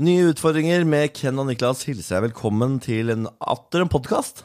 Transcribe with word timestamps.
Nye 0.00 0.30
utfordringer 0.30 0.86
med 0.88 1.10
Ken 1.12 1.36
og 1.36 1.50
Niklas 1.50 1.82
hilser 1.84 2.14
jeg 2.16 2.24
velkommen 2.30 2.78
til 2.80 3.12
en 3.12 3.26
atter 3.44 3.82
en 3.84 3.90
podkast. 3.92 4.38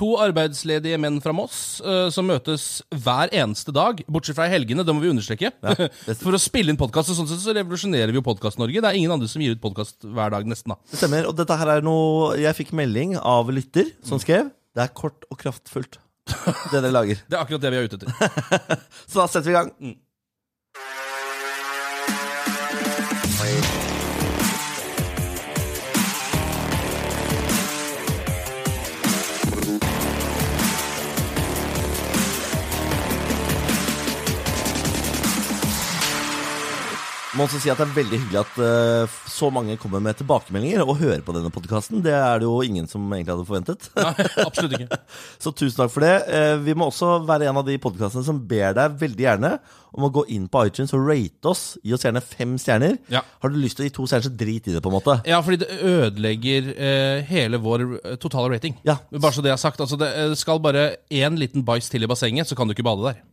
To 0.00 0.14
arbeidsledige 0.24 0.96
menn 1.00 1.18
fra 1.20 1.34
Moss 1.36 1.82
eh, 1.84 2.06
som 2.12 2.24
møtes 2.24 2.80
hver 3.04 3.28
eneste 3.28 3.74
dag, 3.76 4.00
bortsett 4.08 4.38
fra 4.38 4.46
i 4.48 4.54
helgene. 4.54 4.86
Det 4.88 4.94
må 4.96 5.04
vi 5.04 5.10
understreke. 5.12 5.50
For 6.22 6.32
å 6.32 6.40
spille 6.40 6.72
inn 6.72 6.80
podkast. 6.80 7.12
Sånn 7.12 7.28
sett 7.28 7.44
så 7.44 7.52
revolusjonerer 7.58 8.08
vi 8.08 8.22
jo 8.22 8.24
Podkast-Norge. 8.24 8.80
Det 8.80 8.88
er 8.88 8.96
ingen 8.96 9.12
andre 9.12 9.28
som 9.28 9.44
gir 9.44 9.52
ut 9.52 9.60
podkast 9.60 10.08
hver 10.08 10.32
dag, 10.32 10.48
nesten. 10.48 10.72
da 10.72 10.80
Det 10.88 11.02
stemmer. 11.02 11.28
Og 11.28 11.36
dette 11.36 11.60
her 11.60 11.74
er 11.76 11.84
noe 11.84 12.32
Jeg 12.40 12.56
fikk 12.62 12.72
melding 12.80 13.18
av 13.20 13.52
lytter 13.52 13.92
som 14.00 14.20
skrev 14.22 14.48
Det 14.48 14.86
er 14.86 14.96
kort 14.96 15.28
og 15.28 15.36
kraftfullt, 15.44 16.00
det 16.72 16.72
dere 16.72 16.96
lager. 16.96 17.20
Det 17.28 17.36
er 17.36 17.44
akkurat 17.44 17.68
det 17.68 17.76
vi 17.76 17.82
er 17.82 17.92
ute 17.92 18.00
etter. 18.00 18.80
Så 19.12 19.20
da 19.20 19.28
setter 19.28 19.50
vi 19.50 19.52
i 19.52 19.60
gang. 19.60 19.96
Må 37.36 37.44
også 37.44 37.58
si 37.60 37.68
at 37.68 37.76
Det 37.76 37.84
er 37.84 37.96
veldig 37.98 38.18
hyggelig 38.22 38.38
at 38.40 38.54
uh, 38.64 39.16
så 39.28 39.50
mange 39.52 39.74
kommer 39.80 40.00
med 40.00 40.16
tilbakemeldinger 40.16 40.80
og 40.86 40.96
hører 41.02 41.20
på 41.24 41.34
denne 41.36 41.50
podkasten. 41.52 42.00
Det 42.04 42.14
er 42.16 42.40
det 42.40 42.46
jo 42.48 42.54
ingen 42.64 42.86
som 42.88 43.02
egentlig 43.12 43.34
hadde 43.34 43.44
forventet. 43.48 43.88
Nei, 43.98 44.12
absolutt 44.40 44.72
ikke. 44.78 44.96
Så 45.44 45.52
tusen 45.52 45.76
takk 45.82 45.92
for 45.92 46.00
det. 46.06 46.14
Uh, 46.30 46.54
Vi 46.64 46.72
må 46.78 46.84
også 46.88 47.18
være 47.28 47.50
en 47.50 47.58
av 47.60 47.66
de 47.66 47.76
podkastene 47.82 48.24
som 48.24 48.38
ber 48.48 48.72
deg 48.78 48.96
veldig 49.02 49.26
gjerne 49.26 49.50
om 49.96 50.06
å 50.08 50.10
gå 50.12 50.22
inn 50.32 50.46
på 50.52 50.62
iTunes 50.68 50.94
og 50.96 51.04
rate 51.10 51.46
oss. 51.52 51.64
Gi 51.84 51.92
oss 51.96 52.04
gjerne 52.06 52.24
fem 52.24 52.56
stjerner. 52.60 52.94
Ja. 53.12 53.20
Har 53.44 53.48
du 53.52 53.56
lyst 53.60 53.76
til 53.76 53.84
å 53.84 53.88
gi 53.90 53.94
to 53.98 54.08
stjerner, 54.08 54.28
så 54.30 54.40
drit 54.44 54.64
i 54.70 54.72
det, 54.72 54.80
på 54.84 54.90
en 54.92 54.96
måte. 54.96 55.14
Ja, 55.28 55.38
fordi 55.44 55.60
det 55.60 55.68
ødelegger 55.76 56.62
uh, 56.72 57.16
hele 57.28 57.60
vår 57.60 57.84
totale 58.22 58.48
rating. 58.54 58.80
Ja. 58.88 58.96
Bare 59.12 59.36
så 59.36 59.44
det 59.44 59.52
er 59.52 59.60
sagt. 59.60 59.84
Altså, 59.84 60.00
det 60.00 60.08
skal 60.40 60.64
bare 60.64 60.94
én 61.12 61.36
liten 61.36 61.68
bæsj 61.68 61.92
til 61.92 62.08
i 62.08 62.10
bassenget, 62.10 62.48
så 62.48 62.56
kan 62.56 62.64
du 62.64 62.72
ikke 62.76 62.88
bade 62.88 63.12
der. 63.12 63.20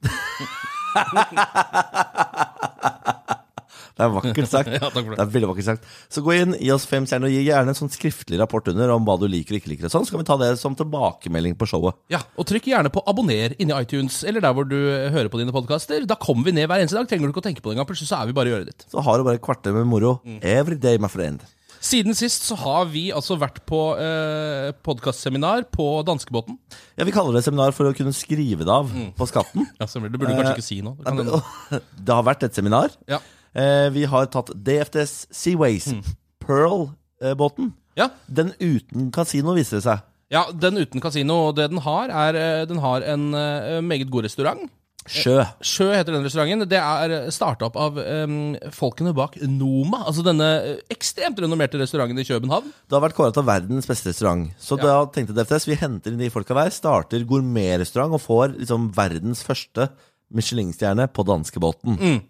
Det 3.94 4.02
er 4.05 4.09
vakkert 4.09 4.49
sagt. 4.49 4.69
Ja, 4.73 4.89
takk 4.89 5.05
for 5.05 5.13
det. 5.13 5.19
er 5.22 5.31
veldig 5.36 5.49
vakkert 5.52 5.67
sagt. 5.67 5.83
Så 6.09 6.23
gå 6.25 6.33
inn, 6.33 6.55
gi 6.58 6.72
oss 6.73 6.86
fem 6.89 7.05
stjerner, 7.05 7.30
og 7.30 7.36
gi 7.36 7.44
gjerne 7.45 7.73
en 7.75 7.77
sånn 7.77 7.91
skriftlig 7.94 8.39
rapport 8.41 8.67
under 8.72 8.89
om 8.95 9.05
hva 9.05 9.16
du 9.22 9.27
liker 9.30 9.53
og 9.53 9.61
ikke 9.61 9.72
liker. 9.75 9.91
Sånn, 9.94 10.08
så 10.08 10.16
kan 10.16 10.23
vi 10.23 10.27
ta 10.31 10.38
det 10.41 10.52
som 10.61 10.73
tilbakemelding 10.80 11.53
på 11.61 11.67
showet. 11.69 11.99
Ja, 12.14 12.23
Og 12.41 12.47
trykk 12.49 12.71
gjerne 12.73 12.89
på 12.94 13.03
abonner 13.08 13.53
inni 13.61 13.75
iTunes 13.77 14.23
eller 14.25 14.41
der 14.41 14.53
hvor 14.58 14.66
du 14.69 14.77
eh, 14.80 15.09
hører 15.14 15.30
på 15.30 15.38
dine 15.44 15.53
podkaster. 15.53 16.05
Da 16.09 16.17
kommer 16.17 16.49
vi 16.49 16.55
ned 16.58 16.67
hver 16.71 16.81
eneste 16.81 16.97
dag. 16.97 17.09
Trenger 17.11 17.30
du 17.30 17.36
ikke 17.36 17.44
å 17.45 17.49
tenke 17.49 17.61
på 17.61 17.69
det 17.69 17.77
engang. 17.77 17.89
Plutselig 17.94 18.09
så 18.09 18.21
er 18.23 18.31
vi 18.31 18.38
bare 18.41 18.49
i 18.49 18.55
øret 18.58 18.71
ditt. 18.73 18.88
Så 18.89 19.03
har 19.05 19.17
du 19.21 19.27
bare 19.30 19.38
et 19.41 19.45
kvarter 19.45 19.75
med 19.77 19.86
moro 19.89 20.16
Mm. 20.25 20.39
every 20.41 20.75
day, 20.80 20.97
my 20.97 21.08
friend. 21.11 21.41
Siden 21.83 22.16
sist 22.16 22.45
så 22.47 22.55
har 22.55 22.86
vi 22.88 23.09
altså 23.11 23.36
vært 23.36 23.58
på 23.67 23.80
eh, 23.99 24.69
podkastseminar 24.88 25.66
på 25.73 25.88
danskebåten. 26.08 26.55
Ja, 26.95 27.03
Vi 27.03 27.11
kaller 27.11 27.36
det 27.36 27.44
seminar 27.44 27.73
for 27.75 27.89
å 27.89 27.94
kunne 27.97 28.14
skrive 28.16 28.64
det 28.64 28.71
av 28.71 28.88
Mm. 28.94 29.09
på 29.17 29.27
skatten. 29.27 29.67
Ja, 29.81 29.86
stemmer. 29.91 30.09
Det 30.09 30.19
burde 30.21 30.31
du 30.31 30.39
kanskje 30.39 30.55
ikke 30.58 30.64
si 30.69 30.81
nå. 30.81 30.95
Det 30.97 31.05
kan. 31.05 31.81
Det 32.08 32.14
har 32.16 32.23
vært 32.23 32.44
et 32.47 32.55
seminar. 32.55 32.95
Ja. 33.11 33.19
Eh, 33.56 33.90
Vi 33.94 34.06
har 34.09 34.26
tatt 34.34 34.50
DFDS 34.56 35.28
Seaways, 35.32 35.88
Mm. 35.94 36.04
Pearl-båten. 36.46 37.73
Ja. 37.95 38.10
Den 38.28 38.54
uten 38.60 39.12
kasino, 39.14 39.54
viser 39.56 39.78
det 39.80 39.84
seg. 39.86 40.00
ja, 40.34 40.45
den 40.52 40.78
uten 40.82 41.00
kasino. 41.02 41.50
Og 41.50 41.56
det 41.56 41.70
den 41.70 41.80
har, 41.86 42.10
er 42.10 42.36
eh, 42.36 42.66
Den 42.66 42.80
har 42.80 43.02
en 43.02 43.34
eh, 43.34 43.82
meget 43.82 44.10
god 44.10 44.23
restaurant. 44.26 44.70
Sjø. 45.06 45.44
Sjø 45.62 45.90
heter 45.92 46.14
den 46.16 46.23
restauranten. 46.23 46.64
Det 46.72 46.80
er 46.80 47.30
starta 47.30 47.66
opp 47.68 47.76
av 47.76 47.98
um, 48.00 48.56
folkene 48.72 49.12
bak 49.14 49.36
Noma. 49.52 50.00
Altså 50.08 50.23
denne 50.23 50.48
eh, 50.64 50.78
ekstremt 50.95 51.38
renommerte 51.44 51.76
restauranten 51.78 52.17
i 52.17 52.23
København. 52.23 52.70
Det 52.88 52.95
har 52.95 53.04
vært 53.04 53.17
kåret 53.17 53.36
til 53.36 53.44
verdens 53.44 53.86
beste 53.86 54.10
restaurant. 54.14 54.48
Så 54.58 54.78
Ja. 54.80 54.84
da 55.04 55.06
tenkte 55.12 55.36
DFTS 55.36 55.67
vi 55.67 55.76
henter 55.76 56.14
inn 56.16 56.20
de 56.23 56.30
folka 56.32 56.56
der, 56.56 56.72
starter 56.72 57.26
gourmetrestaurant 57.28 58.14
og 58.16 58.22
får 58.23 58.56
liksom 58.62 58.94
verdens 58.95 59.44
første 59.44 59.89
Michelin-stjerne 60.33 61.10
på 61.11 61.26
danskebåten. 61.27 62.22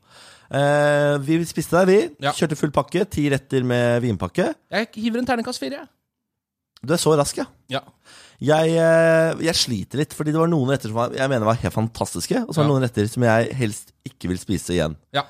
Eh, 0.53 1.17
vi 1.25 1.39
spiste 1.49 1.79
der, 1.79 1.89
vi. 1.89 1.99
Ja. 2.21 2.31
Kjørte 2.37 2.57
full 2.59 2.71
pakke. 2.75 3.05
Ti 3.09 3.25
retter 3.33 3.65
med 3.67 4.03
vinpakke. 4.05 4.51
Jeg 4.73 4.89
hiver 5.01 5.21
en 5.23 5.25
terningkast 5.29 5.61
fire. 5.63 5.87
Du 6.83 6.91
er 6.93 6.99
så 6.99 7.13
rask, 7.17 7.37
ja. 7.39 7.45
Ja. 7.71 7.79
Jeg, 8.43 8.73
eh, 8.75 9.39
jeg 9.47 9.55
sliter 9.55 10.01
litt, 10.01 10.13
fordi 10.13 10.33
det 10.35 10.41
var 10.41 10.49
noen 10.51 10.67
retter 10.73 10.91
som 10.91 10.97
var, 10.99 11.13
jeg 11.15 11.29
mener 11.31 11.47
var 11.47 11.55
helt 11.61 11.73
fantastiske, 11.73 12.41
og 12.43 12.51
så 12.51 12.59
var 12.59 12.65
det 12.65 12.69
Ja. 12.69 12.73
noen 12.73 12.83
retter 12.83 13.07
som 13.07 13.23
jeg 13.23 13.53
helst 13.55 13.93
ikke 14.05 14.27
vil 14.33 14.37
spise 14.41 14.75
igjen. 14.75 14.97
ja. 15.15 15.23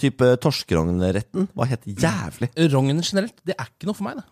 Type 0.00 0.24
torskerognretten 0.40 1.48
var 1.54 1.66
helt 1.68 1.84
jævlig. 1.84 2.48
Rognen 2.72 3.02
generelt, 3.04 3.34
det 3.44 3.54
er 3.60 3.66
ikke 3.68 3.84
noe 3.86 3.94
for 3.94 4.04
meg, 4.08 4.16
det. 4.16 4.24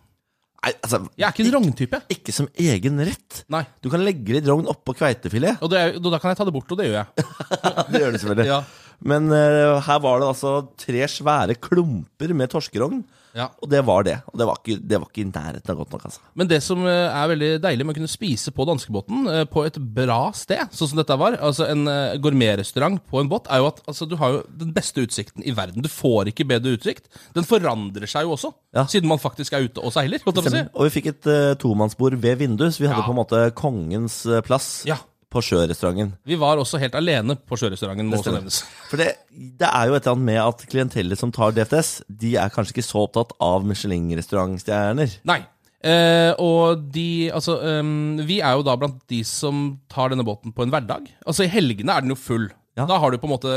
Nei, 0.64 0.72
altså, 0.82 0.98
Jeg 1.18 1.26
er 1.28 1.32
ikke 1.34 1.44
en 1.44 1.52
rogntype. 1.52 1.98
ikke 2.08 2.32
som 2.32 2.48
egen 2.56 2.98
rett. 3.04 3.44
Nei. 3.52 3.66
Du 3.82 3.90
kan 3.90 4.00
legge 4.00 4.32
litt 4.32 4.46
rogn 4.48 4.64
oppå 4.66 4.94
kveitefilet. 4.96 5.58
Og, 5.60 5.68
det 5.68 5.78
er, 5.78 5.96
og 6.00 6.10
da 6.10 6.18
kan 6.18 6.30
jeg 6.32 6.38
ta 6.38 6.44
det 6.48 6.54
bort, 6.54 6.72
og 6.72 6.78
det 6.80 6.86
gjør 6.88 7.04
jeg. 7.04 7.06
Det 7.92 8.00
gjør 8.00 8.12
du 8.12 8.18
selvfølgelig. 8.18 8.46
Ja. 8.48 8.62
Men 9.02 9.26
uh, 9.32 9.80
her 9.84 9.98
var 10.00 10.20
det 10.20 10.28
altså 10.28 10.68
tre 10.78 11.04
svære 11.10 11.54
klumper 11.60 12.34
med 12.34 12.50
torskerogn, 12.50 13.04
Ja. 13.34 13.48
og 13.60 13.66
det 13.68 13.80
var 13.84 14.04
det. 14.06 14.20
Og 14.30 14.38
det 14.38 14.46
var 14.46 14.58
ikke, 14.62 14.76
det 14.78 14.98
var 15.00 15.08
ikke 15.10 15.22
i 15.24 15.30
nærheten 15.32 15.70
av 15.72 15.76
godt 15.80 15.90
nok, 15.90 16.04
altså. 16.06 16.20
Men 16.38 16.46
det 16.46 16.60
som 16.62 16.84
eh, 16.86 17.10
er 17.10 17.26
veldig 17.32 17.48
deilig 17.64 17.84
med 17.86 17.96
å 17.96 17.98
kunne 17.98 18.12
spise 18.12 18.52
på 18.54 18.62
danskebåten, 18.68 19.24
eh, 19.26 19.44
på 19.50 19.64
et 19.66 19.74
bra 19.96 20.30
sted, 20.38 20.70
sånn 20.70 20.92
som 20.92 21.00
dette 21.00 21.16
var, 21.18 21.34
altså 21.42 21.66
en 21.66 21.82
gourmetrestaurant 22.22 23.00
på 23.10 23.18
en 23.18 23.28
båt, 23.32 23.48
er 23.50 23.58
jo 23.58 23.66
at 23.72 23.80
altså, 23.90 24.06
du 24.06 24.14
har 24.20 24.36
jo 24.36 24.42
den 24.60 24.70
beste 24.76 25.02
utsikten 25.02 25.42
i 25.42 25.50
verden. 25.56 25.82
Du 25.82 25.90
får 25.90 26.30
ikke 26.30 26.46
bedre 26.46 26.76
utsikt. 26.78 27.10
Den 27.34 27.42
forandrer 27.48 28.06
seg 28.06 28.22
jo 28.28 28.36
også, 28.36 28.52
Ja. 28.74 28.86
siden 28.86 29.08
man 29.10 29.18
faktisk 29.18 29.52
er 29.58 29.66
ute 29.66 29.82
og 29.82 29.90
seiler. 29.92 30.22
Og 30.24 30.86
vi 30.86 30.94
fikk 31.00 31.06
et 31.10 31.26
uh, 31.26 31.54
tomannsbord 31.58 32.14
ved 32.22 32.38
vinduet, 32.38 32.70
så 32.74 32.84
vi 32.84 32.86
hadde 32.86 33.02
Ja. 33.02 33.08
på 33.08 33.14
en 33.14 33.18
måte 33.18 33.42
kongens 33.58 34.22
plass 34.46 34.84
Ja. 34.86 34.96
På 35.34 35.42
sjørestauranten. 35.44 36.12
Vi 36.26 36.38
var 36.40 36.60
også 36.62 36.80
helt 36.82 36.94
alene 36.98 37.36
på 37.36 37.58
sjørestauranten, 37.60 38.08
må 38.10 38.20
også 38.20 38.34
nevnes. 38.36 38.60
For 38.90 39.00
det, 39.00 39.10
det 39.30 39.68
er 39.68 39.90
jo 39.90 39.96
et 39.96 40.04
eller 40.04 40.14
annet 40.14 40.28
med 40.30 40.40
at 40.44 40.64
klientellet 40.70 41.20
som 41.20 41.34
tar 41.34 41.56
DFDS, 41.56 41.96
de 42.08 42.36
er 42.40 42.54
kanskje 42.54 42.76
ikke 42.76 42.86
så 42.86 43.04
opptatt 43.08 43.34
av 43.42 43.66
Michelin-restaurantstjerner. 43.68 45.18
Nei. 45.28 45.40
Eh, 45.84 46.32
og 46.40 46.80
de 46.94 47.28
Altså, 47.34 47.58
um, 47.60 48.16
vi 48.24 48.38
er 48.40 48.56
jo 48.56 48.64
da 48.64 48.72
blant 48.80 49.02
de 49.12 49.20
som 49.28 49.74
tar 49.92 50.14
denne 50.14 50.24
båten 50.24 50.54
på 50.54 50.64
en 50.64 50.72
hverdag. 50.72 51.10
Altså, 51.26 51.44
i 51.44 51.52
helgene 51.52 51.92
er 51.92 52.04
den 52.04 52.14
jo 52.14 52.20
full. 52.20 52.48
Ja. 52.74 52.88
Da 52.90 52.96
har 52.98 53.12
du 53.12 53.20
på 53.22 53.28
en 53.28 53.34
måte 53.36 53.50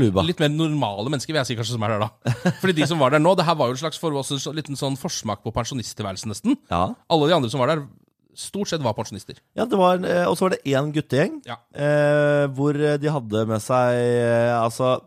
luba. 0.00 0.22
litt 0.24 0.38
mer 0.40 0.48
normale 0.48 1.10
mennesker, 1.10 1.34
vil 1.34 1.42
jeg 1.42 1.50
si 1.50 1.56
kanskje, 1.58 1.74
som 1.76 1.84
er 1.84 1.96
der 1.96 2.06
da. 2.06 2.36
Fordi 2.62 2.78
de 2.78 2.86
som 2.88 3.00
var 3.02 3.12
der 3.12 3.20
nå, 3.20 3.34
det 3.36 3.44
her 3.44 3.58
var 3.60 3.68
jo 3.68 3.76
en 3.76 3.82
slags 3.82 4.00
for 4.00 4.14
oss 4.16 4.32
en 4.32 4.56
liten 4.56 4.78
sånn 4.78 4.96
forsmak 4.96 5.42
på 5.44 5.52
pensjonisttilværelsen, 5.52 6.32
nesten. 6.32 6.56
Ja, 6.72 6.94
Alle 7.12 7.28
de 7.28 7.36
andre 7.36 7.50
som 7.52 7.60
var 7.60 7.74
der, 7.74 7.84
stort 8.34 8.68
sett 8.68 8.82
var 8.84 8.92
pensjonister. 8.94 9.36
ja 9.56 9.64
det 9.64 9.78
var, 9.78 9.98
eh, 10.04 10.24
og 10.28 10.36
så 10.36 10.46
var 10.48 10.50
det 10.56 10.62
én 10.68 10.92
guttegjeng 10.92 11.40
Ja. 11.46 11.56
eh, 11.74 12.46
hvor 12.54 12.72
de 12.74 13.08
hadde 13.10 13.46
med 13.46 13.60
seg 13.64 13.94
eh, 13.98 14.54
Altså, 14.58 15.00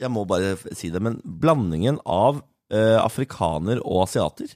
jeg 0.00 0.10
må 0.10 0.24
bare 0.26 0.56
si 0.74 0.90
det, 0.90 1.00
men 1.02 1.20
blandingen 1.24 2.00
av 2.06 2.42
eh, 2.72 2.98
afrikaner 2.98 3.78
og 3.84 4.02
asiater 4.08 4.54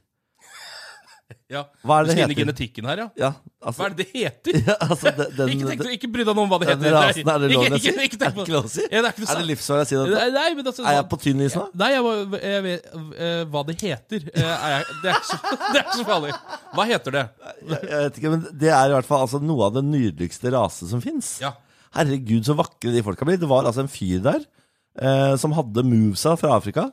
Ja. 1.53 1.63
Hva 1.85 1.97
er 2.01 2.05
det 2.05 2.09
du 2.09 2.13
skal 2.13 2.19
inn 2.19 2.31
i 2.31 2.35
heter? 2.35 2.41
genetikken 2.45 2.87
her, 2.89 3.01
ja. 3.01 3.07
Ja, 3.21 3.29
Hva 3.61 3.69
altså 3.71 3.85
er 3.87 3.95
det 3.97 4.05
det 4.05 4.07
heter? 4.13 4.57
ja, 4.69 4.75
altså, 4.85 5.13
den, 5.19 5.31
den, 5.37 5.51
ikke, 5.55 5.69
tenk, 5.71 5.93
ikke 5.99 6.11
bry 6.15 6.25
deg 6.29 6.41
om 6.43 6.51
hva 6.53 6.59
det 6.63 6.69
den 6.69 6.83
heter. 6.85 6.97
rasen, 6.97 7.31
er 7.33 7.43
det 7.45 7.49
lov 7.53 7.65
å 7.65 7.81
si? 7.81 7.93
Er 7.93 8.09
det 8.09 8.31
på 8.37 8.45
ikke 8.45 8.55
lov 8.55 8.69
å 8.69 8.73
si? 8.73 8.85
Ja, 8.89 9.03
det 9.05 9.09
er 9.09 9.13
ikke 9.13 9.23
noe 9.25 9.29
Er 9.29 9.29
det 9.29 9.37
sant. 9.37 9.49
livsfarlig 9.53 9.85
å 9.85 9.89
si 9.91 9.97
det? 9.99 10.07
Nei, 10.15 10.27
nei, 10.37 10.47
men 10.59 10.71
altså, 10.73 10.85
Er 10.89 10.97
jeg 10.99 11.07
på 11.13 11.19
tynn 11.25 11.45
is 11.47 11.57
nå? 11.59 11.65
Nei, 11.83 11.91
jeg, 11.95 12.05
var- 12.09 12.43
jeg 12.49 12.65
vet 12.69 12.91
eh, 13.29 13.41
hva 13.55 13.65
det 13.69 13.77
heter. 13.83 14.29
eh, 14.35 14.53
er 14.57 14.75
jeg, 14.77 14.99
det, 15.05 15.13
er 15.13 15.21
ikke 15.21 15.31
så, 15.31 15.41
det 15.59 15.79
er 15.79 15.85
ikke 15.87 15.99
så 16.03 16.07
farlig. 16.13 16.35
Hva 16.79 16.89
heter 16.93 17.17
det? 17.19 17.25
Jeg, 17.49 17.81
jeg 17.93 18.05
vet 18.09 18.21
ikke, 18.23 18.35
men 18.37 18.45
Det 18.65 18.73
er 18.81 18.85
i 18.93 18.97
hvert 18.99 19.11
fall 19.13 19.25
altså, 19.29 19.43
noe 19.53 19.69
av 19.71 19.77
den 19.81 19.91
nydeligste 19.93 20.53
rase 20.57 20.89
som 20.93 21.03
fins. 21.05 21.35
Ja. 21.45 21.53
Herregud, 21.97 22.45
så 22.49 22.57
vakre 22.59 22.93
de 22.93 23.03
folka 23.05 23.25
blir. 23.29 23.41
Det 23.41 23.49
var 23.49 23.65
altså 23.69 23.85
en 23.87 23.89
fyr 23.93 24.21
der 24.25 24.43
eh, 25.01 25.35
som 25.41 25.53
hadde 25.57 25.85
movesa 25.89 26.35
fra 26.41 26.57
Afrika. 26.61 26.89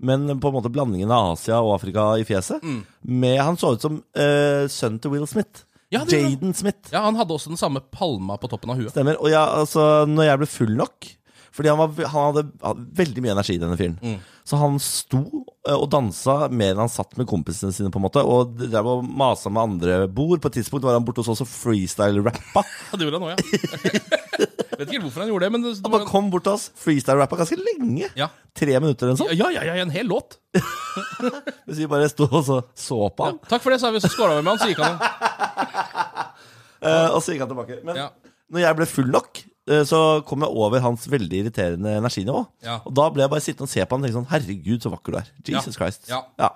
Men 0.00 0.40
på 0.40 0.48
en 0.48 0.56
måte 0.56 0.72
blandingen 0.72 1.12
av 1.12 1.34
Asia 1.34 1.60
og 1.60 1.74
Afrika 1.76 2.12
i 2.16 2.24
fjeset. 2.24 2.62
Mm. 2.64 2.80
Med, 3.20 3.36
han 3.40 3.58
så 3.60 3.74
ut 3.74 3.84
som 3.84 4.00
uh, 4.00 4.64
sønnen 4.70 5.00
til 5.02 5.12
Will 5.12 5.28
Smith. 5.28 5.66
Ja. 5.90 6.04
Jaden 6.06 6.54
Smith. 6.54 6.92
Ja, 6.92 7.00
Han 7.00 7.16
hadde 7.18 7.34
også 7.34 7.50
den 7.50 7.58
samme 7.58 7.80
palma 7.80 8.36
på 8.38 8.48
toppen 8.48 8.70
av 8.70 8.78
huet. 8.78 8.92
Stemmer. 8.94 9.18
Og 9.18 9.32
jeg, 9.32 9.42
altså, 9.42 10.06
når 10.06 10.28
jeg 10.28 10.40
ble 10.40 10.48
full 10.50 10.76
nok 10.78 11.08
Fordi 11.50 11.72
han, 11.72 11.80
var, 11.80 12.04
han 12.12 12.28
hadde, 12.28 12.44
hadde 12.62 12.84
veldig 13.00 13.24
mye 13.24 13.32
energi, 13.34 13.56
denne 13.58 13.78
fyren. 13.78 13.96
Mm. 13.98 14.20
Så 14.46 14.58
han 14.60 14.78
sto 14.82 15.18
eh, 15.66 15.74
og 15.74 15.88
dansa 15.90 16.36
mer 16.46 16.72
enn 16.76 16.84
han 16.84 16.92
satt 16.92 17.18
med 17.18 17.26
kompisene 17.30 17.74
sine, 17.74 17.90
på 17.90 17.98
en 17.98 18.06
måte. 18.06 18.22
Og 18.22 18.54
drev 18.62 18.86
og 18.92 19.02
masa 19.02 19.50
med 19.50 19.62
andre 19.62 19.98
bord. 20.06 20.38
På 20.38 20.50
et 20.50 20.60
tidspunkt 20.60 20.86
var 20.86 20.94
han 20.94 21.06
borte 21.06 21.24
hos 21.24 21.32
oss 21.34 21.42
og 21.42 21.50
freestyle-rappa. 21.50 22.62
Det 22.94 23.02
gjorde 23.02 23.18
han 23.18 23.28
òg, 23.28 23.34
ja. 23.34 24.46
Vet 24.80 24.88
ikke 24.88 24.96
helt 24.96 25.04
hvorfor 25.10 25.20
han 25.26 25.28
gjorde 25.30 25.44
det, 25.44 25.52
men 25.52 25.62
det, 25.66 25.70
det 25.76 25.84
Han 25.84 25.92
var, 25.92 25.98
bare 26.00 26.08
kom 26.08 26.30
bort 26.32 26.44
til 26.46 26.54
oss, 26.56 26.64
freestyle-rappa 26.80 27.36
ganske 27.42 27.58
lenge. 27.60 28.08
ja. 28.16 28.30
Tre 28.56 28.78
minutter 28.80 29.06
eller 29.06 29.14
noe 29.14 29.20
sånt. 29.20 29.36
Ja, 29.38 29.50
ja, 29.54 29.62
ja, 29.68 29.74
en 29.84 29.92
hel 29.94 30.08
låt. 30.10 30.38
Hvis 31.68 31.78
vi 31.82 31.86
bare 31.90 32.08
sto 32.10 32.24
og 32.26 32.40
så, 32.48 32.56
så 32.74 32.96
på 33.14 33.28
han. 33.28 33.38
Takk 33.50 33.62
for 33.62 33.74
det, 33.74 33.78
sa 33.82 33.92
vi, 33.94 34.00
så 34.02 34.08
skåla 34.10 34.38
vi 34.40 34.46
med 34.46 34.56
han, 34.56 34.62
så 34.64 34.70
gikk 34.72 34.80
han. 34.82 34.96
Eh, 36.80 37.10
og 37.12 37.18
så 37.20 37.34
gikk 37.34 37.42
han 37.44 37.50
tilbake. 37.50 37.76
Men 37.84 37.98
Ja. 37.98 38.06
når 38.48 38.62
jeg 38.62 38.76
ble 38.78 38.86
full 38.88 39.10
nok, 39.12 39.42
eh, 39.68 39.82
så 39.84 39.98
kom 40.24 40.40
jeg 40.46 40.48
over 40.62 40.80
hans 40.80 41.02
veldig 41.12 41.42
irriterende 41.42 41.92
energinivå. 41.98 42.46
Ja. 42.64 42.78
Og 42.88 42.94
da 42.96 43.04
ble 43.12 43.20
jeg 43.26 43.32
bare 43.34 43.44
sittende 43.44 43.68
og 43.68 43.72
se 43.74 43.84
på 43.84 43.92
han 43.98 44.00
og 44.00 44.06
tenke 44.08 44.16
sånn 44.16 44.30
Herregud, 44.30 44.80
så 44.80 44.92
vakker 44.94 45.12
du 45.12 45.18
er. 45.20 45.28
Jesus 45.44 45.76
Ja. 45.76 45.78
Christ. 45.82 46.08
Ja. 46.08 46.48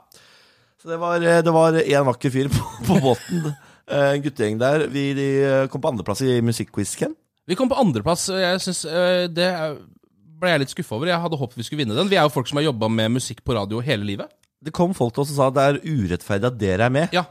Så 0.80 0.88
det 0.88 0.98
var, 1.02 1.16
eh, 1.20 1.42
det 1.44 1.52
var 1.52 1.76
en 1.76 2.06
vakker 2.08 2.32
fyr 2.32 2.48
på, 2.48 2.62
på 2.88 2.96
båten. 3.04 3.52
Eh, 3.86 4.14
En 4.16 4.22
guttegjeng 4.24 4.56
der. 4.58 4.86
Vi 4.88 5.04
de 5.12 5.28
eh, 5.44 5.66
kom 5.68 5.82
på 5.84 5.92
andreplass 5.92 6.22
i 6.24 6.40
musikkquiz, 6.40 6.96
Ken. 6.96 7.12
Vi 7.46 7.56
kom 7.58 7.68
på 7.68 7.76
andreplass. 7.76 8.28
Jeg 8.32 8.60
synes, 8.64 8.84
øh, 8.88 9.28
Det 9.28 9.50
ble 10.40 10.50
jeg 10.50 10.64
litt 10.64 10.72
skuffa 10.72 10.96
over. 10.96 11.10
Jeg 11.12 11.20
hadde 11.20 11.38
håpet 11.40 11.60
vi 11.60 11.66
skulle 11.66 11.84
vinne 11.84 11.96
den. 11.96 12.10
Vi 12.10 12.16
er 12.16 12.26
jo 12.26 12.32
folk 12.32 12.48
som 12.50 12.60
har 12.60 12.66
jobba 12.68 12.88
med 12.88 13.16
musikk 13.16 13.44
på 13.44 13.56
radio 13.56 13.80
hele 13.84 14.04
livet. 14.04 14.32
Det 14.64 14.72
kom 14.72 14.94
folk 14.96 15.14
til 15.14 15.24
oss 15.24 15.32
og 15.34 15.36
sa 15.36 15.48
at 15.50 15.56
det 15.56 15.64
er 15.64 15.80
urettferdig 15.84 16.48
at 16.48 16.58
dere 16.60 16.88
er 16.88 16.92
med. 16.92 17.12
Ja. 17.12 17.26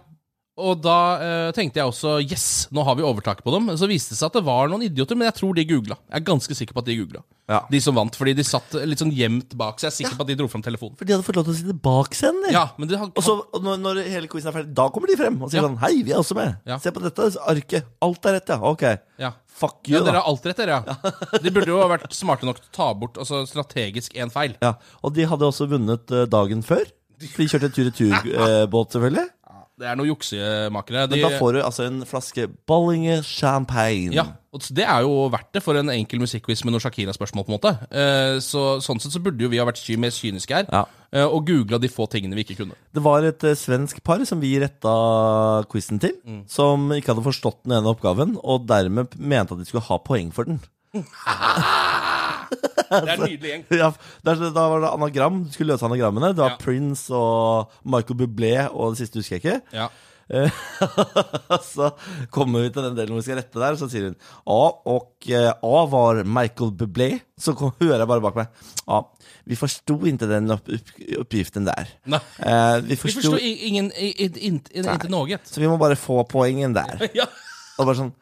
Og 0.54 0.84
da 0.86 0.96
øh, 1.18 1.48
tenkte 1.58 1.80
jeg 1.82 1.90
også 1.90 2.20
yes, 2.22 2.44
nå 2.70 2.84
har 2.86 2.94
vi 3.00 3.02
overtaket 3.08 3.42
på 3.42 3.50
dem. 3.56 3.72
Så 3.80 3.88
viste 3.90 4.14
det 4.14 4.20
seg 4.20 4.28
at 4.30 4.36
det 4.38 4.44
var 4.46 4.68
noen 4.70 4.84
idioter, 4.86 5.18
men 5.18 5.26
jeg 5.32 5.40
tror 5.40 5.56
de 5.58 5.64
googla. 5.66 5.96
Jeg 6.12 6.20
er 6.20 6.26
ganske 6.28 6.58
sikker 6.60 6.76
på 6.78 6.84
at 6.84 6.90
de 6.92 6.98
googla. 7.00 7.24
Ja. 7.50 7.64
De 7.74 7.80
som 7.82 7.98
vant, 7.98 8.14
fordi 8.16 8.36
de 8.38 8.46
satt 8.46 8.76
litt 8.86 9.02
sånn 9.02 9.12
gjemt 9.18 9.56
bak, 9.60 9.82
så 9.82 9.88
jeg 9.88 9.92
er 9.92 9.96
sikker 9.98 10.20
på 10.20 10.28
at 10.28 10.30
de 10.30 10.36
dro 10.38 10.48
fram 10.52 10.62
telefonen. 10.64 10.94
For 11.00 11.10
de 11.10 11.16
hadde 11.16 11.26
fått 11.26 11.40
lov 11.40 11.48
til 11.50 11.56
å 11.56 11.58
sitte 11.58 11.76
bak 11.90 12.14
scenen. 12.20 12.46
de. 12.46 12.54
Ja, 12.54 12.68
men 12.78 12.92
de 12.92 13.00
hadde, 13.02 13.18
Og 13.18 13.26
så 13.26 13.36
og 13.50 13.66
når, 13.66 13.82
når 13.82 14.04
hele 14.14 14.30
quizen 14.30 14.52
er 14.54 14.58
ferdig, 14.60 14.76
da 14.78 14.86
kommer 14.94 15.10
de 15.10 15.18
frem 15.20 15.42
og 15.42 15.50
sier 15.50 15.64
Ja. 15.64 15.66
sånn 15.68 15.82
Hei, 15.82 15.92
vi 16.06 16.14
er 16.14 16.22
også 16.22 16.38
med. 16.38 16.56
Ja. 16.70 16.78
Se 16.86 16.94
på 16.94 17.02
dette 17.02 17.32
arket. 17.50 17.90
Alt 18.06 18.30
er 18.30 18.38
rett, 18.38 18.54
ja. 18.54 18.60
Ok. 18.62 18.86
ja. 19.26 19.34
Fuck 19.54 19.90
you, 19.90 19.98
ja, 19.98 20.06
dere 20.06 20.22
har 20.22 20.30
alt 20.30 20.46
rett, 20.50 20.58
dere, 20.62 20.80
ja. 20.86 21.40
De 21.44 21.52
burde 21.54 21.70
jo 21.74 21.82
ha 21.82 21.90
vært 21.92 22.14
smarte 22.14 22.46
nok 22.46 22.62
til 22.62 22.70
å 22.70 22.76
ta 22.78 22.88
bort 22.98 23.18
altså, 23.22 23.42
strategisk 23.50 24.14
én 24.18 24.30
feil. 24.34 24.54
Ja. 24.62 24.76
Og 25.02 25.14
de 25.18 25.26
hadde 25.30 25.46
også 25.50 25.68
vunnet 25.70 26.14
eh, 26.14 26.26
dagen 26.30 26.62
før. 26.66 26.86
For 27.24 27.40
de 27.42 27.46
kjørte 27.52 27.70
tur-retur-båt, 27.76 28.96
selvfølgelig. 28.96 29.30
Det 29.80 29.88
er 29.90 29.96
noen 29.98 30.12
juksemakere. 30.12 31.08
Men 31.10 31.22
da 31.24 31.30
får 31.40 31.54
du 31.56 31.60
altså 31.66 31.86
en 31.88 32.04
flaske 32.06 32.44
Bollinger 32.70 33.24
champagne. 33.26 34.14
Ja, 34.14 34.24
og 34.54 34.62
det 34.70 34.86
er 34.86 35.02
jo 35.02 35.16
verdt 35.34 35.50
det 35.58 35.64
for 35.66 35.74
en 35.80 35.90
enkel 35.90 36.20
musikkquiz 36.22 36.62
med 36.64 36.76
noen 36.76 36.84
Shakira-spørsmål. 36.84 37.46
på 37.48 37.50
en 37.50 37.58
måte 37.58 37.72
Eh, 37.90 38.38
Så 38.40 38.78
Sånn 38.86 39.02
sett 39.02 39.12
så 39.16 39.20
burde 39.24 39.42
jo 39.42 39.50
vi 39.50 39.58
ha 39.58 39.66
vært 39.66 39.82
mer 39.98 40.12
kyniske 40.14 40.54
her 40.54 40.66
Ja. 40.72 40.86
eh, 41.12 41.26
og 41.26 41.48
googla 41.48 41.80
de 41.82 41.90
få 41.90 42.06
tingene 42.08 42.36
vi 42.36 42.44
ikke 42.46 42.58
kunne. 42.62 42.76
Det 42.94 43.02
var 43.02 43.24
et 43.24 43.44
eh, 43.44 43.56
svensk 43.56 44.04
par 44.04 44.24
som 44.26 44.40
vi 44.40 44.60
retta 44.60 45.66
quizen 45.72 46.00
til, 46.00 46.14
Mm. 46.24 46.44
som 46.48 46.90
ikke 46.92 47.16
hadde 47.16 47.26
forstått 47.26 47.64
den 47.66 47.74
ene 47.74 47.90
oppgaven, 47.90 48.38
og 48.44 48.68
dermed 48.68 49.18
mente 49.18 49.54
at 49.54 49.58
de 49.58 49.66
skulle 49.66 49.84
ha 49.90 49.98
poeng 49.98 50.32
for 50.32 50.44
den. 50.46 50.60
Det 52.54 53.02
er 53.02 53.14
en 53.18 53.24
nydelig 53.26 53.50
gjeng. 53.52 53.66
Ja, 53.80 53.92
der, 54.26 54.42
da 54.54 54.64
var 54.70 54.82
det 54.86 54.94
anagram. 54.94 55.44
Du 55.48 55.52
skulle 55.56 55.74
løse 55.74 55.86
anagrammene. 55.88 56.34
Det 56.36 56.44
var 56.44 56.56
Ja. 56.56 56.62
Prince 56.62 57.10
og 57.14 57.72
Michael 57.86 58.20
Bublé 58.24 58.56
og 58.72 58.94
det 58.94 59.04
siste 59.04 59.22
husker 59.22 59.40
jeg 59.40 59.44
ikke. 59.44 59.62
Ja. 59.74 59.88
Eh, 60.34 60.50
så 61.74 61.90
kommer 62.32 62.64
vi 62.64 62.70
til 62.74 62.86
den 62.86 62.96
delen 62.96 63.12
hvor 63.12 63.20
vi 63.20 63.26
skal 63.26 63.40
rette 63.42 63.60
der, 63.60 63.76
så 63.78 63.90
sier 63.92 64.06
hun 64.08 64.16
A, 64.48 64.60
og 64.94 65.28
eh, 65.28 65.50
A 65.52 65.82
var 65.92 66.22
Michael 66.24 66.72
Bublé. 66.80 67.10
Så 67.38 67.54
kom, 67.60 67.74
hører 67.82 68.00
jeg 68.04 68.10
bare 68.14 68.24
bak 68.24 68.38
meg 68.40 68.64
A, 68.88 69.02
vi 69.50 69.58
forsto 69.60 69.98
ikke 70.08 70.30
den 70.32 70.54
opp, 70.56 70.70
opp, 70.72 70.94
oppgiften 71.26 71.68
der. 71.68 71.92
Nei. 72.10 72.22
Eh, 72.40 72.78
vi 72.86 72.94
Vi 72.94 73.00
forsto 73.04 73.20
forstår 73.26 73.44
i- 73.44 73.68
ingen 73.68 73.92
i- 74.00 74.14
i- 74.16 74.32
in- 74.48 74.62
in- 74.72 74.90
Ikke 74.96 75.12
noe. 75.12 75.38
Så 75.44 75.60
vi 75.60 75.68
må 75.68 75.78
bare 75.82 76.00
få 76.00 76.22
poengen 76.30 76.74
der. 76.78 77.04
Ja. 77.20 77.28
Og 77.80 77.88
bare 77.90 77.98
sånn 78.00 78.14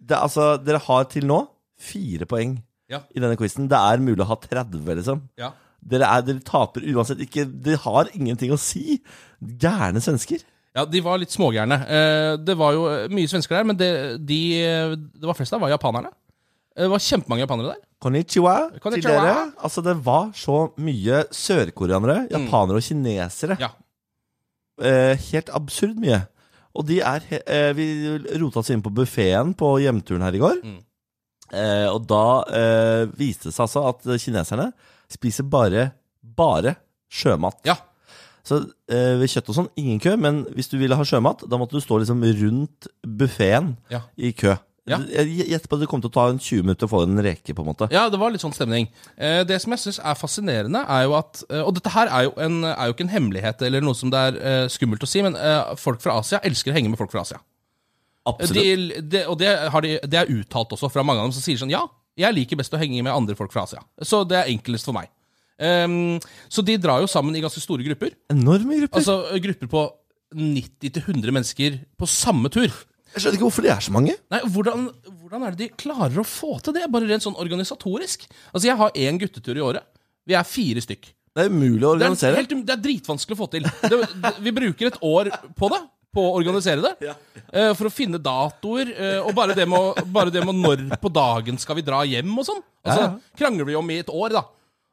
det, 0.00 0.16
er 0.16 0.22
Altså, 0.24 0.56
dere 0.62 0.78
har 0.84 1.04
til 1.10 1.24
nå 1.28 1.46
fire 1.80 2.26
poeng 2.28 2.58
Ja. 2.88 3.02
i 3.14 3.20
denne 3.20 3.36
quizen. 3.36 3.68
Det 3.68 3.76
er 3.78 4.00
mulig 4.00 4.22
å 4.24 4.28
ha 4.30 4.36
30, 4.40 4.84
liksom. 5.02 5.24
ja. 5.40 5.52
Dere, 5.88 6.08
er, 6.10 6.22
dere 6.26 6.40
taper 6.42 6.82
uansett 6.90 7.20
ikke. 7.22 7.44
Det 7.46 7.76
har 7.84 8.08
ingenting 8.12 8.50
å 8.50 8.56
si. 8.58 8.96
Gærne 9.38 10.00
svensker. 10.02 10.40
Ja, 10.74 10.82
de 10.84 11.00
var 11.04 11.20
litt 11.22 11.30
smågærne. 11.32 11.76
Eh, 11.86 12.32
Det 12.44 12.56
var 12.58 12.72
jo 12.74 12.86
eh, 12.90 13.04
mye 13.14 13.28
svensker 13.30 13.56
der, 13.60 13.64
men 13.70 13.76
det, 13.78 13.90
de, 14.26 14.38
det 15.14 15.28
var 15.28 15.36
flest 15.38 15.54
av 15.54 15.62
var 15.62 15.70
japanerne. 15.70 16.10
Eh, 16.74 16.82
Det 16.82 16.90
var 16.90 16.98
kjempemange 17.04 17.44
japanere 17.46 17.74
der. 17.76 17.84
Konnichiwa, 18.02 18.56
til 18.74 18.80
Konnichiwa. 18.84 19.14
dere. 19.22 19.36
Altså, 19.62 19.82
det 19.86 19.94
var 20.04 20.28
så 20.38 20.58
mye 20.82 21.22
sørkoreanere, 21.34 22.18
japanere 22.34 22.82
og 22.82 22.84
kinesere. 22.88 23.56
Ja. 23.62 23.70
Eh, 24.82 25.14
helt 25.30 25.48
absurd 25.54 25.96
mye. 25.98 26.20
Og 26.78 26.84
de 26.86 27.00
er 27.02 27.24
eh, 27.46 27.72
Vi 27.74 27.86
rota 28.38 28.60
oss 28.60 28.70
inn 28.70 28.82
på 28.84 28.92
buffeen 28.94 29.54
på 29.58 29.72
hjemturen 29.82 30.22
her 30.26 30.34
i 30.36 30.42
går. 30.42 30.60
Mm. 30.62 30.78
Eh, 31.52 31.86
og 31.88 32.04
da 32.10 32.24
eh, 32.52 33.04
viste 33.18 33.48
det 33.48 33.54
seg 33.56 33.64
altså 33.66 33.86
at 33.88 34.04
kineserne 34.20 34.70
spiser 35.08 35.46
bare 35.48 35.90
bare 36.38 36.76
sjømat. 37.10 37.62
Ja. 37.66 37.78
Så 38.48 38.62
eh, 38.88 39.14
ved 39.20 39.28
kjøtt 39.32 39.48
og 39.52 39.56
sånn, 39.58 39.70
ingen 39.80 39.98
kø, 40.00 40.14
men 40.20 40.42
hvis 40.56 40.70
du 40.72 40.78
ville 40.80 40.96
ha 40.96 41.04
sjømat, 41.04 41.44
da 41.48 41.58
måtte 41.60 41.76
du 41.76 41.84
stå 41.84 41.98
liksom 42.02 42.22
rundt 42.42 42.88
buffeen 43.04 43.74
Ja. 43.92 44.02
i 44.16 44.32
kø. 44.36 44.54
Ja. 44.88 45.02
Jeg 45.12 45.48
gjetter 45.50 45.68
på 45.68 45.76
at 45.76 45.82
det 45.82 45.88
kom 45.90 46.00
til 46.00 46.08
å 46.08 46.14
ta 46.14 46.22
en 46.32 46.38
20 46.40 46.62
minutter 46.64 46.88
å 46.88 46.92
få 46.94 47.02
en 47.04 47.20
reke, 47.20 47.52
på 47.52 47.60
en 47.60 47.68
måte. 47.68 47.90
Ja, 47.92 48.06
det 48.08 48.16
var 48.22 48.32
litt 48.32 48.40
sånn 48.40 48.54
stemning. 48.56 48.86
Eh, 49.20 49.42
det 49.44 49.58
som 49.60 49.74
jeg 49.74 49.82
syns 49.82 49.98
er 50.00 50.16
fascinerende, 50.16 50.80
er 50.88 51.02
jo 51.04 51.12
at 51.18 51.42
eh, 51.50 51.60
Og 51.60 51.74
dette 51.76 51.92
her 51.92 52.08
er 52.08 52.24
jo, 52.24 52.32
en, 52.40 52.62
er 52.64 52.88
jo 52.88 52.94
ikke 52.96 53.04
en 53.04 53.12
hemmelighet 53.12 53.66
eller 53.68 53.84
noe 53.84 53.98
som 53.98 54.08
det 54.14 54.22
er 54.30 54.38
eh, 54.40 54.64
skummelt 54.72 55.04
å 55.04 55.10
si, 55.10 55.20
men 55.26 55.36
eh, 55.36 55.74
folk 55.76 56.00
fra 56.00 56.16
Asia 56.22 56.40
elsker 56.40 56.72
å 56.72 56.78
henge 56.78 56.88
med 56.94 57.00
folk 57.00 57.12
fra 57.12 57.20
Asia. 57.26 57.42
Absolutt. 58.30 58.58
De, 58.62 59.02
de, 59.14 59.22
og 59.30 59.38
det, 59.40 59.52
har 59.72 59.84
de, 59.84 59.94
det 60.04 60.20
er 60.20 60.32
uttalt 60.34 60.74
også 60.76 60.90
fra 60.92 61.04
mange 61.06 61.22
av 61.22 61.30
dem 61.30 61.36
som 61.36 61.44
sier 61.44 61.60
sånn 61.60 61.72
Ja, 61.72 61.84
jeg 62.18 62.34
liker 62.34 62.58
best 62.58 62.74
å 62.74 62.80
henge 62.80 63.00
med 63.04 63.14
andre 63.14 63.36
folk 63.38 63.52
fra 63.54 63.64
Asia. 63.66 63.82
Så 64.02 64.24
det 64.28 64.40
er 64.40 64.50
enklest 64.52 64.88
for 64.88 64.96
meg. 64.96 65.10
Um, 65.58 66.18
så 66.50 66.62
de 66.62 66.76
drar 66.78 67.02
jo 67.02 67.08
sammen 67.10 67.34
i 67.34 67.42
ganske 67.42 67.62
store 67.62 67.86
grupper. 67.86 68.14
Enorme 68.30 68.82
grupper. 68.82 69.00
Altså 69.00 69.40
grupper 69.42 69.70
på 69.70 69.84
90-100 70.38 71.34
mennesker 71.34 71.78
på 71.98 72.08
samme 72.10 72.50
tur. 72.52 72.68
jeg 72.68 73.22
skjønner 73.22 73.38
ikke 73.38 73.46
hvorfor 73.46 73.66
det 73.66 73.72
er 73.74 73.84
så 73.84 73.94
mange. 73.94 74.16
Nei, 74.34 74.40
hvordan, 74.54 74.88
hvordan 75.22 75.46
er 75.46 75.54
det 75.54 75.66
de 75.66 75.78
klarer 75.80 76.20
å 76.20 76.26
få 76.26 76.58
til 76.62 76.76
det? 76.76 76.88
Bare 76.92 77.08
rent 77.08 77.24
sånn 77.26 77.38
organisatorisk. 77.40 78.26
Altså, 78.52 78.66
jeg 78.68 78.78
har 78.80 78.98
én 78.98 79.20
guttetur 79.20 79.58
i 79.58 79.64
året. 79.64 79.86
Vi 80.28 80.36
er 80.36 80.46
fire 80.46 80.82
stykk. 80.84 81.14
Det 81.38 81.44
er 81.46 81.52
umulig 81.54 81.86
å 81.86 81.94
Det 81.98 82.08
er, 82.08 82.34
helt, 82.40 82.52
det 82.66 82.74
er 82.74 82.82
dritvanskelig 82.82 83.36
å 83.36 83.38
få 83.38 83.46
til. 83.52 83.66
Det, 83.88 84.32
vi 84.42 84.52
bruker 84.54 84.90
et 84.90 84.98
år 85.06 85.30
på 85.58 85.70
det. 85.72 85.80
På 86.14 86.24
å 86.24 86.36
organisere 86.40 86.80
det. 86.80 87.14
eh, 87.52 87.72
for 87.76 87.88
å 87.88 87.92
finne 87.92 88.18
datoer. 88.18 88.92
eh, 88.96 89.18
og 89.20 89.34
bare 89.36 89.54
det, 89.54 89.66
med, 89.68 89.98
bare 90.12 90.32
det 90.32 90.44
med 90.44 90.56
når 90.56 90.86
på 91.02 91.10
dagen 91.12 91.58
skal 91.60 91.76
vi 91.76 91.84
dra 91.84 92.02
hjem 92.08 92.30
og 92.38 92.46
sånn. 92.48 92.62
Altså, 92.84 93.00
Ja, 93.02 93.10
ja. 93.12 93.36
Krangler 93.36 93.68
vi 93.68 93.76
om 93.76 93.90
i 93.90 93.98
et 94.00 94.08
år, 94.08 94.30
da. 94.38 94.44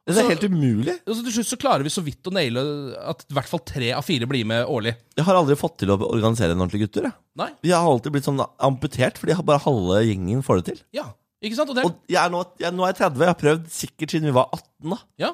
Det 0.06 0.20
er 0.22 0.28
helt 0.30 0.44
umulig. 0.46 0.94
Og 1.08 1.16
så 1.18 1.24
til 1.26 1.34
slutt 1.34 1.48
så 1.50 1.58
klarer 1.58 1.82
vi 1.82 1.90
så 1.90 2.04
vidt 2.06 2.28
å 2.30 2.34
naile 2.36 2.62
at 3.10 3.24
i 3.26 3.34
hvert 3.34 3.50
fall 3.50 3.64
tre 3.66 3.88
av 3.98 4.04
fire 4.06 4.28
blir 4.30 4.46
med 4.46 4.68
årlig. 4.70 4.92
Jeg 5.18 5.26
har 5.26 5.40
aldri 5.40 5.56
fått 5.58 5.80
til 5.82 5.90
å 5.90 5.98
organisere 5.98 6.54
en 6.54 6.62
ordentlig 6.62 6.84
gutter. 6.84 7.08
Jeg. 7.10 7.16
Nei? 7.42 7.48
Vi 7.66 7.72
har 7.74 7.82
alltid 7.90 8.14
blitt 8.14 8.28
sånn 8.28 8.44
amputert, 8.62 9.18
fordi 9.18 9.34
bare 9.42 9.64
halve 9.64 10.04
gjengen 10.06 10.44
får 10.46 10.62
det 10.62 10.66
til. 10.70 10.84
Ja. 10.94 11.08
Ikke 11.42 11.58
sant? 11.58 11.72
Og 11.74 11.80
det, 11.80 11.88
Og 11.90 11.98
jeg 12.10 12.22
er 12.22 12.30
nå, 12.30 12.44
jeg, 12.62 12.74
nå 12.76 12.86
er 12.86 12.94
jeg 12.94 13.00
30, 13.02 13.24
jeg 13.26 13.32
har 13.34 13.40
prøvd 13.42 13.66
sikkert 13.74 14.14
siden 14.14 14.30
vi 14.30 14.36
var 14.38 14.48
18. 14.54 14.94
da 14.94 15.00
ja. 15.26 15.32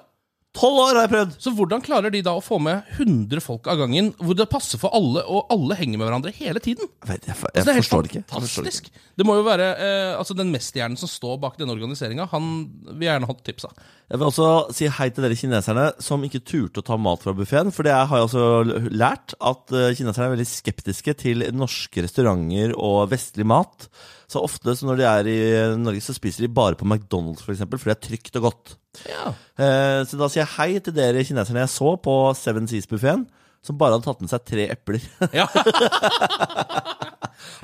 12 0.52 0.80
år 0.84 0.98
har 0.98 1.06
jeg 1.06 1.12
prøvd! 1.14 1.36
Så 1.40 1.52
hvordan 1.56 1.84
klarer 1.86 2.12
de 2.12 2.20
da 2.26 2.34
å 2.36 2.42
få 2.44 2.58
med 2.60 2.88
100 2.98 3.40
folk 3.44 3.70
av 3.72 3.78
gangen, 3.80 4.10
hvor 4.20 4.36
det 4.36 4.50
passer 4.52 4.82
for 4.82 4.92
alle, 4.98 5.24
og 5.24 5.48
alle 5.54 5.78
henger 5.80 6.02
med 6.02 6.10
hverandre 6.10 6.34
hele 6.36 6.60
tiden? 6.64 6.90
Jeg, 7.00 7.08
vet, 7.08 7.30
jeg, 7.30 7.38
jeg, 7.40 7.54
Altså, 7.54 7.64
det 7.70 7.72
er 7.72 7.80
forstår 7.80 8.04
det 8.04 8.12
ikke. 8.12 8.24
Forstår 8.28 8.44
det 8.44 8.52
fantastisk. 8.52 8.90
ikke. 8.92 9.04
Det 9.22 9.28
må 9.30 9.38
jo 9.40 9.46
være 9.48 9.70
eh, 9.80 10.12
altså 10.18 10.36
Den 10.36 10.52
mesterhjernen 10.52 11.00
som 11.00 11.12
står 11.12 11.40
bak 11.40 11.56
denne 11.62 11.72
organiseringa, 11.72 12.28
han 12.34 12.52
vil 12.92 13.08
gjerne 13.08 13.32
ha 13.32 13.38
tips 13.48 13.70
av. 13.70 13.80
Jeg 14.12 14.20
vil 14.20 14.28
også 14.28 14.50
si 14.76 14.92
hei 14.92 15.08
til 15.16 15.24
dere 15.24 15.40
kineserne 15.40 15.88
som 16.04 16.28
ikke 16.28 16.44
turte 16.44 16.84
å 16.84 16.88
ta 16.92 17.00
mat 17.00 17.24
fra 17.24 17.36
buffeen. 17.38 17.72
For 17.72 17.88
det 17.88 17.96
har 17.96 18.12
jeg 18.12 18.28
også 18.28 18.82
lært, 18.92 19.38
at 19.40 19.72
eh, 19.72 19.94
kineserne 19.96 20.28
er 20.28 20.36
veldig 20.36 20.50
skeptiske 20.52 21.16
til 21.24 21.48
norske 21.56 22.04
restauranter 22.04 22.76
og 22.76 23.06
vestlig 23.16 23.48
mat. 23.48 23.88
Så 24.32 24.40
ofte 24.48 24.72
så 24.80 24.88
når 24.88 25.02
de 25.02 25.06
er 25.10 25.28
i 25.28 25.38
Norge, 25.82 26.00
så 26.06 26.14
spiser 26.16 26.46
de 26.46 26.54
bare 26.56 26.78
på 26.80 26.88
McDonald's, 26.88 27.44
for 27.44 27.52
eksempel, 27.52 27.82
for 27.82 27.92
det 27.92 27.98
er 27.98 28.06
trygt 28.08 28.38
og 28.40 28.46
godt. 28.48 28.76
Ja. 29.10 29.34
Eh, 29.60 30.00
Så 30.08 30.16
da 30.20 30.30
sier 30.32 30.46
jeg 30.46 30.54
hei 30.56 30.70
til 30.80 30.96
dere 30.96 31.26
kineserne 31.28 31.66
jeg 31.66 31.74
så 31.74 31.98
på 32.00 32.16
Seven 32.40 32.70
Seas-buffeen, 32.72 33.26
som 33.62 33.76
bare 33.78 33.98
hadde 33.98 34.08
tatt 34.08 34.24
med 34.24 34.32
seg 34.32 34.46
tre 34.48 34.70
epler. 34.72 35.04
Ja. 35.36 35.50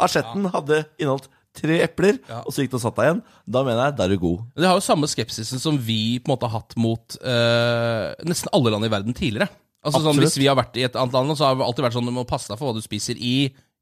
Asjetten 0.04 0.48
hadde 0.54 0.84
inneholdt 1.00 1.28
tre 1.58 1.80
epler, 1.82 2.20
Ja. 2.30 2.44
og 2.46 2.54
så 2.54 2.62
gikk 2.62 2.74
det 2.76 2.80
og 2.80 2.84
satt 2.84 2.98
deg 3.00 3.08
igjen. 3.08 3.22
Da 3.50 3.64
mener 3.66 3.88
jeg, 3.88 3.96
da 3.98 4.06
er 4.06 4.12
du 4.14 4.20
god. 4.22 4.44
Det 4.60 4.68
har 4.70 4.78
jo 4.78 4.84
samme 4.86 5.08
skepsisen 5.10 5.62
som 5.62 5.80
vi 5.82 6.20
på 6.20 6.30
en 6.30 6.36
måte 6.36 6.50
har 6.50 6.60
hatt 6.62 6.76
mot 6.78 7.18
eh, 7.24 8.12
nesten 8.30 8.52
alle 8.54 8.74
land 8.76 8.86
i 8.86 8.92
verden 8.94 9.16
tidligere. 9.18 9.50
Altså 9.88 10.04
sånn, 10.04 10.20
Hvis 10.22 10.36
vi 10.38 10.50
har 10.50 10.58
vært 10.60 10.76
i 10.78 10.84
et 10.86 10.98
annet 11.00 11.16
land, 11.16 11.34
så 11.40 11.48
har 11.48 11.58
det 11.58 11.66
alltid 11.66 11.86
vært 11.88 11.96
sånn 11.98 12.10
du 12.10 12.14
må 12.14 12.28
passe 12.30 12.52
deg 12.52 12.60
for 12.60 12.70
hva 12.70 12.78
du 12.78 12.84
spiser 12.84 13.18
i 13.18 13.34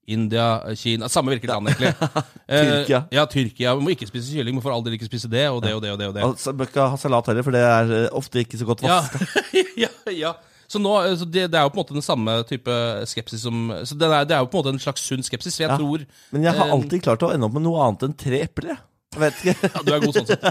India, 0.07 0.61
Kina 0.77 1.07
Samme 1.09 1.33
hvilket 1.33 1.49
land, 1.49 1.67
egentlig. 1.71 1.93
Eh, 2.45 2.61
Tyrkia. 2.61 2.99
Ja, 3.09 3.23
Tyrkia. 3.25 3.71
Du 3.73 3.81
må 3.81 3.89
ikke 3.95 4.05
spise 4.05 4.29
kylling, 4.35 4.53
må 4.53 4.61
for 4.61 4.69
all 4.75 4.83
del 4.85 4.93
ikke 4.99 5.07
spise 5.09 5.25
det 5.31 5.47
og 5.49 5.63
det 5.65 5.71
og 5.73 5.79
det. 5.81 5.91
og 5.95 5.97
det, 5.97 6.07
og 6.11 6.13
det. 6.13 6.21
Altså, 6.27 6.53
bør 6.53 6.67
ikke 6.69 6.83
ha 6.93 6.99
salat 7.01 7.25
heller, 7.31 7.45
for 7.47 7.55
det 7.55 7.63
er 7.65 7.93
eh, 8.03 8.09
ofte 8.13 8.43
ikke 8.43 8.59
så 8.61 8.67
godt 8.69 8.83
vaska. 8.85 9.25
ja, 9.83 9.89
ja. 10.13 10.33
Så, 10.69 10.77
nå, 10.81 10.91
eh, 11.07 11.15
så 11.17 11.25
det, 11.25 11.47
det 11.53 11.57
er 11.57 11.65
jo 11.65 11.71
på 11.73 11.79
en 11.79 11.81
måte 11.83 11.97
den 11.97 12.05
samme 12.05 12.35
type 12.49 12.75
skepsis 13.09 13.41
som 13.47 13.67
Så 13.85 13.97
det 13.97 14.05
er, 14.11 14.27
det 14.29 14.37
er 14.37 14.45
jo 14.45 14.49
på 14.53 14.57
en 14.59 14.63
måte 14.63 14.73
en 14.75 14.81
slags 14.85 15.01
sunn 15.09 15.25
skepsis. 15.25 15.57
Jeg 15.61 15.69
Ja. 15.73 15.77
tror 15.81 16.05
Men 16.33 16.45
jeg 16.45 16.53
har 16.57 16.69
Eh, 16.69 16.73
alltid 16.77 17.01
klart 17.05 17.25
å 17.25 17.31
ende 17.33 17.49
opp 17.49 17.57
med 17.57 17.65
noe 17.65 17.81
annet 17.87 18.05
enn 18.09 18.15
tre 18.17 18.43
epler. 18.45 18.77
Jeg 19.15 19.21
vet 19.25 19.41
ikke. 19.41 19.69
ja, 19.73 19.81
Du 19.85 19.93
er 19.95 20.05
god 20.05 20.17
sånn 20.19 20.29
sett. 20.29 20.45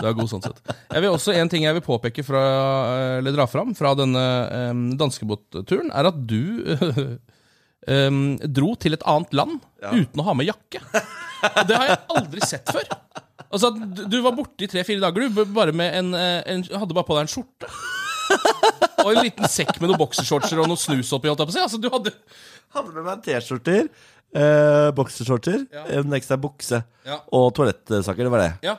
Du 0.00 0.06
er 0.10 0.14
god 0.18 0.30
sånn 0.34 0.42
sett. 0.48 0.60
Jeg 0.90 1.02
vil 1.06 1.10
også, 1.14 1.34
En 1.38 1.50
ting 1.52 1.62
jeg 1.66 1.78
vil 1.78 1.86
påpeke 1.86 2.24
fra, 2.26 2.42
eller 3.20 3.34
dra 3.38 3.46
fram 3.50 3.74
fra 3.78 3.94
denne 3.98 4.26
um, 4.72 4.86
danskebåtturen, 4.98 5.90
er 5.94 6.08
at 6.10 6.22
du 6.26 6.40
em, 7.90 8.20
dro 8.46 8.74
til 8.80 8.96
et 8.96 9.04
annet 9.08 9.34
land 9.36 9.58
uten 9.80 10.22
å 10.22 10.26
ha 10.28 10.34
med 10.38 10.48
jakke. 10.50 10.80
Og 11.50 11.62
det 11.68 11.76
har 11.78 11.86
jeg 11.92 12.00
aldri 12.16 12.44
sett 12.46 12.70
før. 12.72 12.86
Altså, 13.50 13.72
du, 13.74 14.04
du 14.12 14.18
var 14.22 14.34
borte 14.36 14.62
i 14.66 14.68
tre-fire 14.70 15.02
dager, 15.02 15.26
du, 15.26 15.40
bare 15.56 15.72
med 15.74 15.94
en, 15.98 16.12
eh, 16.14 16.38
en, 16.52 16.62
hadde 16.70 16.94
bare 16.94 17.08
på 17.08 17.16
deg 17.16 17.24
en 17.26 17.32
skjorte. 17.32 17.70
Og 19.00 19.08
en 19.14 19.22
liten 19.24 19.48
sekk 19.50 19.78
med 19.80 19.90
noen 19.90 19.98
boksershortser 20.02 20.60
og 20.62 20.68
noe 20.70 20.78
snus 20.78 21.10
oppi. 21.16 21.30
Altså, 21.32 21.80
du 21.80 21.88
hadde... 21.90 22.12
Hadde 22.76 22.92
med 22.94 23.02
meg 23.08 23.22
T-skjorter, 23.24 23.88
eh, 24.36 24.90
boksershortser, 24.94 25.64
Ja. 25.74 25.86
en 25.98 26.14
ekstra 26.14 26.36
bukse 26.38 26.82
Ja. 27.08 27.16
og 27.34 27.48
toalettsaker. 27.56 28.22
Det 28.28 28.30
var 28.30 28.44
det. 28.44 28.52
Ja. 28.68 28.76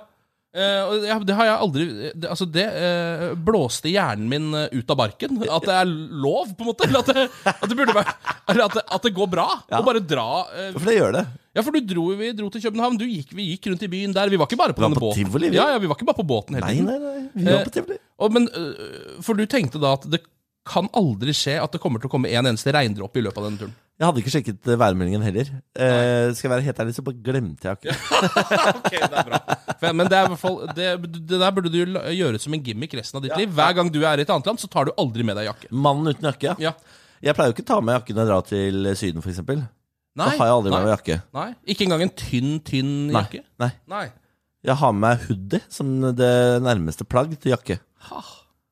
Og 0.51 1.05
ja, 1.07 1.15
det 1.23 1.35
har 1.37 1.47
jeg 1.47 1.59
aldri 1.63 1.83
det, 2.11 2.27
Altså, 2.27 2.43
det 2.51 2.65
uh, 2.75 3.21
blåste 3.39 3.87
hjernen 3.87 4.27
min 4.27 4.49
eh, 4.57 4.73
ut 4.75 4.89
av 4.91 4.97
barken. 4.99 5.37
At 5.47 5.63
det 5.63 5.77
er 5.77 5.87
lov, 5.87 6.51
på 6.57 6.65
en 6.65 6.69
måte. 6.73 6.89
Eller 6.89 6.99
at 6.99 7.11
det, 7.15 7.23
at 7.53 7.63
det 7.71 7.77
burde 7.79 7.95
være 7.95 8.15
Eller 8.51 8.65
at 8.65 8.75
det, 8.75 8.83
at 8.97 9.07
det 9.07 9.13
går 9.15 9.29
bra. 9.31 9.45
Ja. 9.71 9.79
Å 9.79 9.87
bare 9.87 10.01
dra 10.03 10.25
uh, 10.49 10.73
For 10.75 10.89
det 10.91 10.97
gjør 10.97 11.15
det. 11.15 11.23
Ja, 11.55 11.63
for 11.63 11.75
du 11.75 11.79
dro, 11.87 12.03
vi 12.19 12.33
dro 12.35 12.49
til 12.51 12.65
København. 12.65 12.99
Du 12.99 13.07
gikk, 13.07 13.31
vi 13.35 13.47
gikk 13.53 13.71
rundt 13.71 13.87
i 13.87 13.91
byen 13.91 14.13
der. 14.15 14.31
Vi 14.31 14.39
var 14.39 14.47
ikke 14.51 14.59
bare 14.59 14.75
på 14.75 14.83
Vi 14.83 14.87
var 14.89 14.97
på 14.99 15.05
båten. 15.05 15.23
tivoli, 15.23 15.49
vi. 15.51 15.59
Ja, 15.59 15.69
ja, 15.73 15.79
vi 15.83 15.87
var 15.91 15.99
ikke 15.99 16.07
bare 16.11 16.19
på 16.19 16.27
båten 16.27 16.59
hele 16.59 16.67
Nei, 16.67 16.75
tiden. 16.77 16.91
nei, 16.91 16.99
nei. 16.99 17.31
Vi 17.35 17.47
var 17.47 17.65
på 17.67 17.73
tivoli. 17.75 17.97
Men, 18.35 18.45
for 19.25 19.39
du 19.39 19.47
tenkte 19.49 19.79
da 19.81 19.95
at 19.97 20.05
det 20.11 20.21
kan 20.71 20.87
aldri 20.97 21.33
skje 21.35 21.57
at 21.61 21.73
det 21.75 21.81
kommer 21.83 21.99
til 22.01 22.07
å 22.09 22.13
komme 22.13 22.31
en 22.31 22.47
eneste 22.51 22.71
regndråpe 22.75 23.19
i 23.19 23.25
løpet 23.25 23.41
av 23.41 23.47
denne 23.49 23.59
turen. 23.61 23.73
Jeg 24.01 24.07
hadde 24.07 24.21
ikke 24.23 24.31
sjekket 24.33 24.69
eh, 24.71 24.77
værmeldingen 24.81 25.21
heller. 25.21 25.49
Eh, 25.77 26.31
skal 26.33 26.47
jeg 26.47 26.51
være 26.55 26.65
helt 26.65 26.79
ærlig, 26.81 26.95
så 26.97 27.03
bare 27.05 27.19
glemte 27.27 27.67
jeg 27.67 27.77
akkurat. 27.77 27.99
Ok, 28.79 28.95
det 28.95 29.19
er 29.19 29.27
bra 29.27 29.39
For- 29.81 29.97
Men 29.99 30.09
det 30.09 30.17
er 30.17 30.33
fall 30.41 30.57
det, 30.77 30.87
det 31.27 31.37
der 31.43 31.53
burde 31.53 31.69
du 31.73 31.77
gjøre 32.15 32.39
som 32.41 32.55
en 32.57 32.63
gimmick 32.65 32.95
resten 32.97 33.19
av 33.19 33.25
ditt 33.27 33.35
liv. 33.37 33.51
Hver 33.59 33.75
gang 33.77 33.91
du 33.93 33.99
er 34.01 34.21
i 34.21 34.25
et 34.25 34.31
annet 34.33 34.49
land, 34.49 34.61
så 34.63 34.69
tar 34.71 34.89
du 34.89 34.93
aldri 35.01 35.25
med 35.27 35.37
deg 35.37 35.51
jakke. 35.51 35.69
Mannen 35.75 36.09
uten 36.15 36.31
jakke, 36.31 36.49
ja. 36.49 36.71
Ja. 36.71 36.73
Jeg 37.21 37.37
pleier 37.37 37.51
jo 37.51 37.57
ikke 37.59 37.67
å 37.67 37.69
ta 37.75 37.77
med 37.85 37.99
jakke 37.99 38.15
når 38.17 38.23
jeg 38.23 38.31
drar 38.31 38.47
til 38.49 38.89
Syden, 38.97 39.21
f.eks. 39.21 39.43
Da 40.17 40.27
har 40.33 40.49
jeg 40.49 40.55
aldri 40.57 40.71
nei, 40.73 40.79
med 40.81 40.87
meg 40.89 40.95
jakke. 40.97 41.19
Nei, 41.37 41.47
Ikke 41.71 41.85
engang 41.85 42.01
en 42.07 42.15
tynn, 42.19 42.55
tynn 42.67 42.91
Nei. 43.11 43.21
jakke? 43.21 43.43
Nei. 43.61 43.69
Nei. 43.93 44.05
Jeg 44.65 44.77
har 44.81 44.91
med 44.97 45.03
meg 45.05 45.27
hoodie 45.29 45.61
som 45.73 45.93
det 46.17 46.33
nærmeste 46.65 47.05
plagg 47.09 47.37
til 47.41 47.53
jakke. 47.53 47.77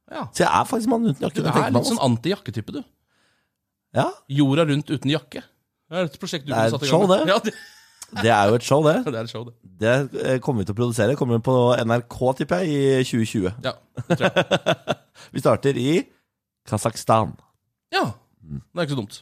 Ja. 0.09 0.27
Så 0.33 0.43
jeg 0.43 0.49
er 0.49 0.69
faktisk 0.69 0.91
mannen 0.91 1.13
uten 1.13 1.27
jakke. 1.27 1.43
Du 1.45 1.49
er 1.49 1.73
litt 1.75 1.89
sånn 1.89 2.01
anti-jakketype, 2.05 2.75
du. 2.79 2.81
Ja, 3.97 4.07
Jorda 4.29 4.67
rundt 4.69 4.89
uten 4.91 5.11
jakke. 5.11 5.43
Det 5.89 5.97
er 5.97 6.09
et 6.09 6.17
prosjekt 6.21 6.45
du 6.45 6.53
Det 6.53 6.61
er 6.61 6.75
et 6.77 6.89
show, 6.89 7.05
det. 7.09 7.19
Ja, 7.29 7.37
det, 7.41 7.53
det 8.21 8.31
er 8.33 8.51
jo 8.51 8.59
et 8.59 8.65
show, 8.65 8.85
det. 8.85 8.95
det 9.05 9.15
er 9.15 9.23
et 9.23 9.33
show, 9.33 9.45
det. 9.47 9.55
Det 9.81 10.23
eh, 10.23 10.39
kommer 10.43 10.63
vi 10.63 10.69
til 10.69 10.77
å 10.77 10.79
produsere. 10.81 11.17
Kommer 11.17 11.41
på 11.45 11.57
NRK, 11.81 12.19
tipper 12.41 12.65
jeg, 12.65 13.01
i 13.01 13.09
2020. 13.09 13.49
Ja, 13.65 13.75
det 14.05 14.19
tror 14.19 14.29
jeg. 14.29 14.95
Vi 15.35 15.41
starter 15.43 15.77
i 15.77 15.91
Kasakhstan. 16.69 17.35
ja. 17.93 18.07
Det 18.49 18.81
er 18.81 18.87
ikke 18.87 18.95
så 18.95 19.01
dumt. 19.03 19.17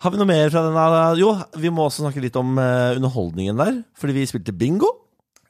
Har 0.00 0.12
vi 0.12 0.18
noe 0.20 0.28
mer 0.28 0.50
fra 0.52 0.62
denne? 0.64 1.00
Jo, 1.20 1.32
vi 1.60 1.72
må 1.72 1.84
også 1.84 2.04
snakke 2.04 2.20
litt 2.22 2.36
om 2.38 2.54
eh, 2.60 2.96
underholdningen 2.96 3.58
der. 3.60 3.80
Fordi 3.98 4.14
vi 4.16 4.26
spilte 4.28 4.54
bingo. 4.56 4.88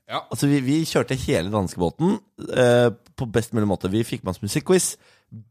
Ja. 0.07 0.23
Altså, 0.31 0.47
vi, 0.51 0.61
vi 0.63 0.81
kjørte 0.87 1.19
hele 1.27 1.51
danskebåten 1.51 2.19
uh, 2.55 2.89
på 3.17 3.29
best 3.35 3.55
mulig 3.57 3.69
måte. 3.71 3.91
Vi 3.91 4.05
fikk 4.07 4.25
med 4.25 4.37
oss 4.37 4.43
musikkquiz, 4.45 4.95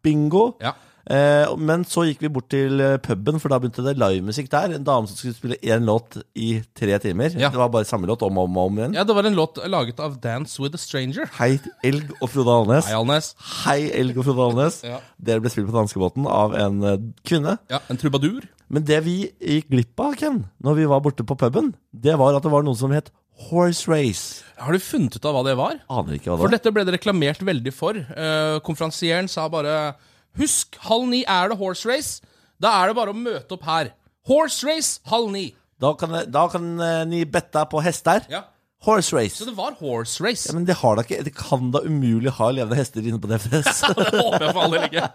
bingo. 0.05 0.53
Ja. 0.63 0.75
Eh, 1.05 1.51
men 1.62 1.83
så 1.85 2.01
gikk 2.07 2.24
vi 2.24 2.31
bort 2.33 2.47
til 2.50 2.79
eh, 2.81 2.95
puben, 3.03 3.38
for 3.41 3.53
da 3.53 3.59
begynte 3.62 3.83
det 3.85 3.93
livemusikk 4.01 4.47
der. 4.50 4.74
En 4.74 4.85
dame 4.88 5.09
som 5.09 5.17
skulle 5.19 5.38
spille 5.38 5.57
én 5.62 5.85
låt 5.85 6.17
i 6.33 6.63
tre 6.77 6.97
timer. 7.01 7.35
Ja. 7.38 7.51
Det 7.53 7.62
var 7.62 7.69
bare 7.74 7.85
samme 7.85 8.09
låt 8.09 8.25
om 8.25 8.39
og 8.41 8.50
om, 8.50 8.57
om 8.63 8.79
igjen. 8.79 8.97
ja, 8.97 9.03
det 9.05 9.15
var 9.17 9.27
en 9.29 9.38
låt 9.38 9.59
laget 9.69 10.01
av 10.01 10.17
Dance 10.21 10.62
With 10.62 10.77
A 10.77 10.81
Stranger. 10.81 11.29
Hei, 11.38 11.59
Elg 11.85 12.09
og 12.19 12.31
Frode 12.33 12.55
Alnes. 12.57 12.89
Hei, 12.89 12.97
Alnes. 12.97 13.31
Hei, 13.65 13.79
Elg 13.93 14.17
og 14.17 14.25
Frode 14.25 14.50
Alnes. 14.50 14.81
Ja. 14.88 15.00
Dere 15.29 15.45
ble 15.45 15.53
spilt 15.53 15.69
på 15.69 15.77
danskebåten 15.77 16.25
av 16.29 16.57
en 16.57 16.81
eh, 16.83 16.97
kvinne. 17.27 17.59
Ja, 17.69 17.83
En 17.89 18.01
trubadur. 18.01 18.47
Men 18.74 18.85
det 18.88 18.97
vi 19.05 19.19
gikk 19.29 19.69
glipp 19.69 20.01
av, 20.01 20.15
Ken, 20.17 20.41
når 20.65 20.79
vi 20.79 20.89
var 20.89 21.05
borte 21.05 21.21
på 21.27 21.38
puben, 21.38 21.75
det 21.93 22.17
var 22.17 22.33
at 22.33 22.41
det 22.41 22.50
var 22.50 22.65
noe 22.65 22.77
som 22.77 22.93
het 22.95 23.13
horse 23.50 23.88
race. 23.92 24.44
Har 24.58 24.72
du 24.75 24.80
funnet 24.80 25.15
ut 25.18 25.25
av 25.27 25.36
hva 25.36 25.44
det 25.48 25.56
var? 25.60 25.80
Aner 25.92 26.15
ikke 26.18 26.30
hva 26.32 26.38
det 26.38 26.39
var. 26.39 26.48
For 26.48 26.56
dette 26.56 26.72
ble 26.75 26.86
det 26.88 26.96
reklamert 26.96 27.42
veldig 27.44 27.74
for. 27.75 28.00
Uh, 28.15 28.58
konferansieren 28.65 29.27
sa 29.32 29.48
bare 29.51 29.96
Husk, 30.39 30.75
halv 30.88 31.06
ni 31.12 31.22
er 31.24 31.51
det 31.51 31.58
horse 31.60 31.88
race. 31.88 32.20
Da 32.60 32.72
er 32.82 32.89
det 32.92 32.98
bare 32.98 33.13
å 33.13 33.15
møte 33.18 33.56
opp 33.56 33.63
her. 33.68 33.94
Horse 34.27 34.65
race, 34.68 34.98
halv 35.12 35.30
ni. 35.32 35.46
Da 35.80 35.94
kan, 36.00 36.12
da 36.32 36.46
kan 36.51 36.68
eh, 36.80 37.01
ni 37.08 37.22
bette 37.27 37.62
på 37.72 37.80
hester. 37.84 38.24
Ja, 38.32 38.46
Horse 38.86 39.15
race. 39.15 39.36
Så 39.39 39.46
det 39.48 39.56
var 39.58 39.74
horse 39.80 40.22
race. 40.24 40.46
Ja, 40.50 40.54
men 40.54 40.65
det 40.68 40.75
har 40.77 40.96
da 41.00 41.01
ikke 41.06 41.24
Det 41.25 41.32
kan 41.34 41.72
da 41.74 41.80
umulig 41.88 42.30
ha 42.38 42.50
levende 42.54 42.77
hester 42.77 43.01
inne 43.01 43.18
på 43.24 43.27
DFS. 43.32 43.80
Det 43.98 44.12
håper 44.20 44.44
jeg 44.46 44.51
for 44.54 44.62
all 44.62 44.75
del 44.75 44.84
ikke. 44.92 45.06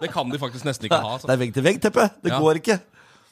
Det 0.00 0.10
kan 0.14 0.30
de 0.32 0.40
faktisk 0.40 0.64
nesten 0.64 0.86
ikke 0.88 0.96
ha. 1.02 1.10
det 1.10 1.18
Altså. 1.18 1.28
er 1.34 1.40
vegg-til-vegg-teppe. 1.42 2.06
Det 2.24 2.32
Ja. 2.32 2.38
går 2.40 2.62
ikke. 2.62 2.78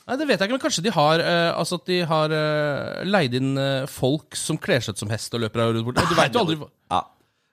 Nei, 0.07 0.17
Det 0.21 0.27
vet 0.29 0.39
jeg 0.39 0.47
ikke, 0.49 0.55
men 0.59 0.63
kanskje 0.63 0.85
de 0.87 0.93
har 0.95 1.19
eh, 1.25 1.51
Altså 1.59 1.81
at 1.81 1.87
de 1.91 1.97
har 2.07 2.31
eh, 2.37 3.05
leid 3.09 3.35
inn 3.35 3.57
eh, 3.59 3.87
folk 3.91 4.37
som 4.39 4.59
kler 4.63 4.81
seg 4.85 4.95
ut 4.95 5.03
som 5.03 5.11
hest 5.11 5.35
og 5.35 5.43
løper 5.43 5.65
rundt 5.75 5.87
borti. 5.89 6.05
Du 6.07 6.15
veit 6.19 6.33
jo 6.37 6.45
aldri 6.45 6.59
hva- 6.63 6.71
Ja. 6.95 7.03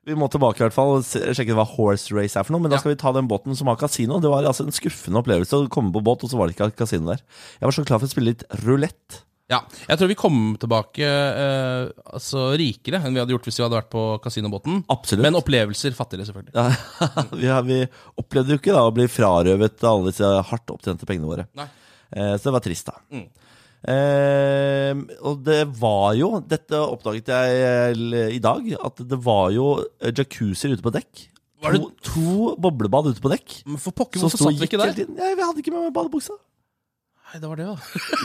Vi 0.06 0.18
må 0.20 0.28
tilbake 0.30 0.60
i 0.60 0.66
hvert 0.66 0.76
fall 0.76 0.98
og 0.98 1.04
se- 1.08 1.32
sjekke 1.32 1.56
hva 1.56 1.64
horse 1.66 2.12
race 2.12 2.36
er 2.36 2.44
for 2.44 2.52
noe. 2.54 2.62
Men 2.66 2.74
da 2.74 2.78
skal 2.82 2.92
vi 2.92 3.00
ta 3.00 3.14
den 3.16 3.30
båten 3.32 3.56
som 3.56 3.70
har 3.72 3.78
kasino. 3.80 4.18
Det 4.20 4.30
var 4.30 4.44
altså 4.44 4.66
en 4.68 4.76
skuffende 4.76 5.22
opplevelse 5.24 5.56
å 5.64 5.70
komme 5.72 5.94
på 5.96 6.02
båt, 6.04 6.26
og 6.26 6.30
så 6.30 6.36
var 6.38 6.50
det 6.52 6.58
ikke 6.58 6.74
kasino 6.84 7.08
der. 7.14 7.22
Jeg 7.62 7.64
var 7.70 7.72
så 7.78 7.86
klar 7.88 8.02
for 8.04 8.10
å 8.10 8.12
spille 8.12 8.34
litt 8.34 8.44
rulett. 8.66 9.22
Ja, 9.52 9.62
jeg 9.88 10.00
tror 10.00 10.10
vi 10.12 10.16
kom 10.20 10.38
tilbake 10.60 11.04
eh, 11.08 11.88
altså 12.16 12.50
rikere 12.60 13.00
enn 13.04 13.14
vi 13.16 13.20
hadde 13.22 13.34
gjort 13.36 13.48
hvis 13.48 13.60
vi 13.60 13.64
hadde 13.66 13.76
vært 13.80 13.90
på 13.92 14.04
kasinobåten. 14.24 14.84
Absolutt. 14.92 15.24
Men 15.24 15.36
opplevelser 15.40 15.96
fattigere, 15.96 16.28
selvfølgelig. 16.28 16.54
Ja, 16.56 17.24
vi, 17.42 17.48
har, 17.52 17.64
vi 17.68 17.80
opplevde 18.20 18.56
jo 18.56 18.60
ikke 18.62 18.76
da 18.76 18.84
å 18.88 18.94
bli 18.96 19.08
frarøvet 19.12 19.84
alle 19.88 20.12
disse 20.12 20.30
hardt 20.52 20.74
opptjente 20.76 21.08
pengene 21.08 21.32
våre. 21.32 21.48
Nei. 21.60 21.68
Eh, 22.14 22.36
så 22.38 22.50
det 22.50 22.54
var 22.56 22.64
trist, 22.66 22.90
da. 22.90 23.00
Mm. 23.14 23.28
Eh, 23.84 25.02
og 25.28 25.42
det 25.44 25.60
var 25.76 26.14
jo 26.16 26.30
Dette 26.48 26.80
oppdaget 26.80 27.28
jeg 27.34 27.58
eh, 27.68 28.30
i 28.38 28.40
dag, 28.44 28.70
at 28.80 29.02
det 29.10 29.20
var 29.26 29.50
jo 29.56 29.74
jacuzzier 30.00 30.76
ute 30.78 30.86
på 30.86 30.94
dekk. 30.96 31.28
Var 31.64 31.76
det- 31.78 31.82
To, 31.84 31.92
to 32.08 32.56
boblebad 32.60 33.08
ute 33.12 33.22
på 33.24 33.32
dekk. 33.34 33.64
Men 33.68 33.78
for 33.82 33.92
pokker, 33.96 34.20
hvorfor 34.24 34.38
satt 34.46 34.60
vi 34.60 34.68
ikke 34.68 34.80
der? 34.82 34.94
vi 34.96 35.44
hadde 35.44 35.60
ikke 35.64 35.72
med 35.76 35.88
meg 35.88 35.94
badebuksa. 35.96 36.36
Nei, 37.34 37.40
det 37.42 37.50
var 37.50 37.56
det, 37.58 37.66
da. 37.66 37.78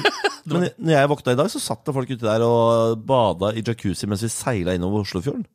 Men 0.49 0.65
når 0.79 0.93
jeg 0.95 1.09
våkna 1.13 1.33
i 1.33 1.39
dag, 1.39 1.51
så 1.53 1.61
satt 1.63 1.85
det 1.87 1.95
folk 1.97 2.11
ute 2.11 2.25
der 2.27 2.43
og 2.45 2.99
bada 3.09 3.53
i 3.57 3.63
jacuzzi 3.65 4.09
mens 4.11 4.23
vi 4.25 4.29
seila 4.33 4.75
innover 4.77 5.05
Oslofjorden. 5.05 5.47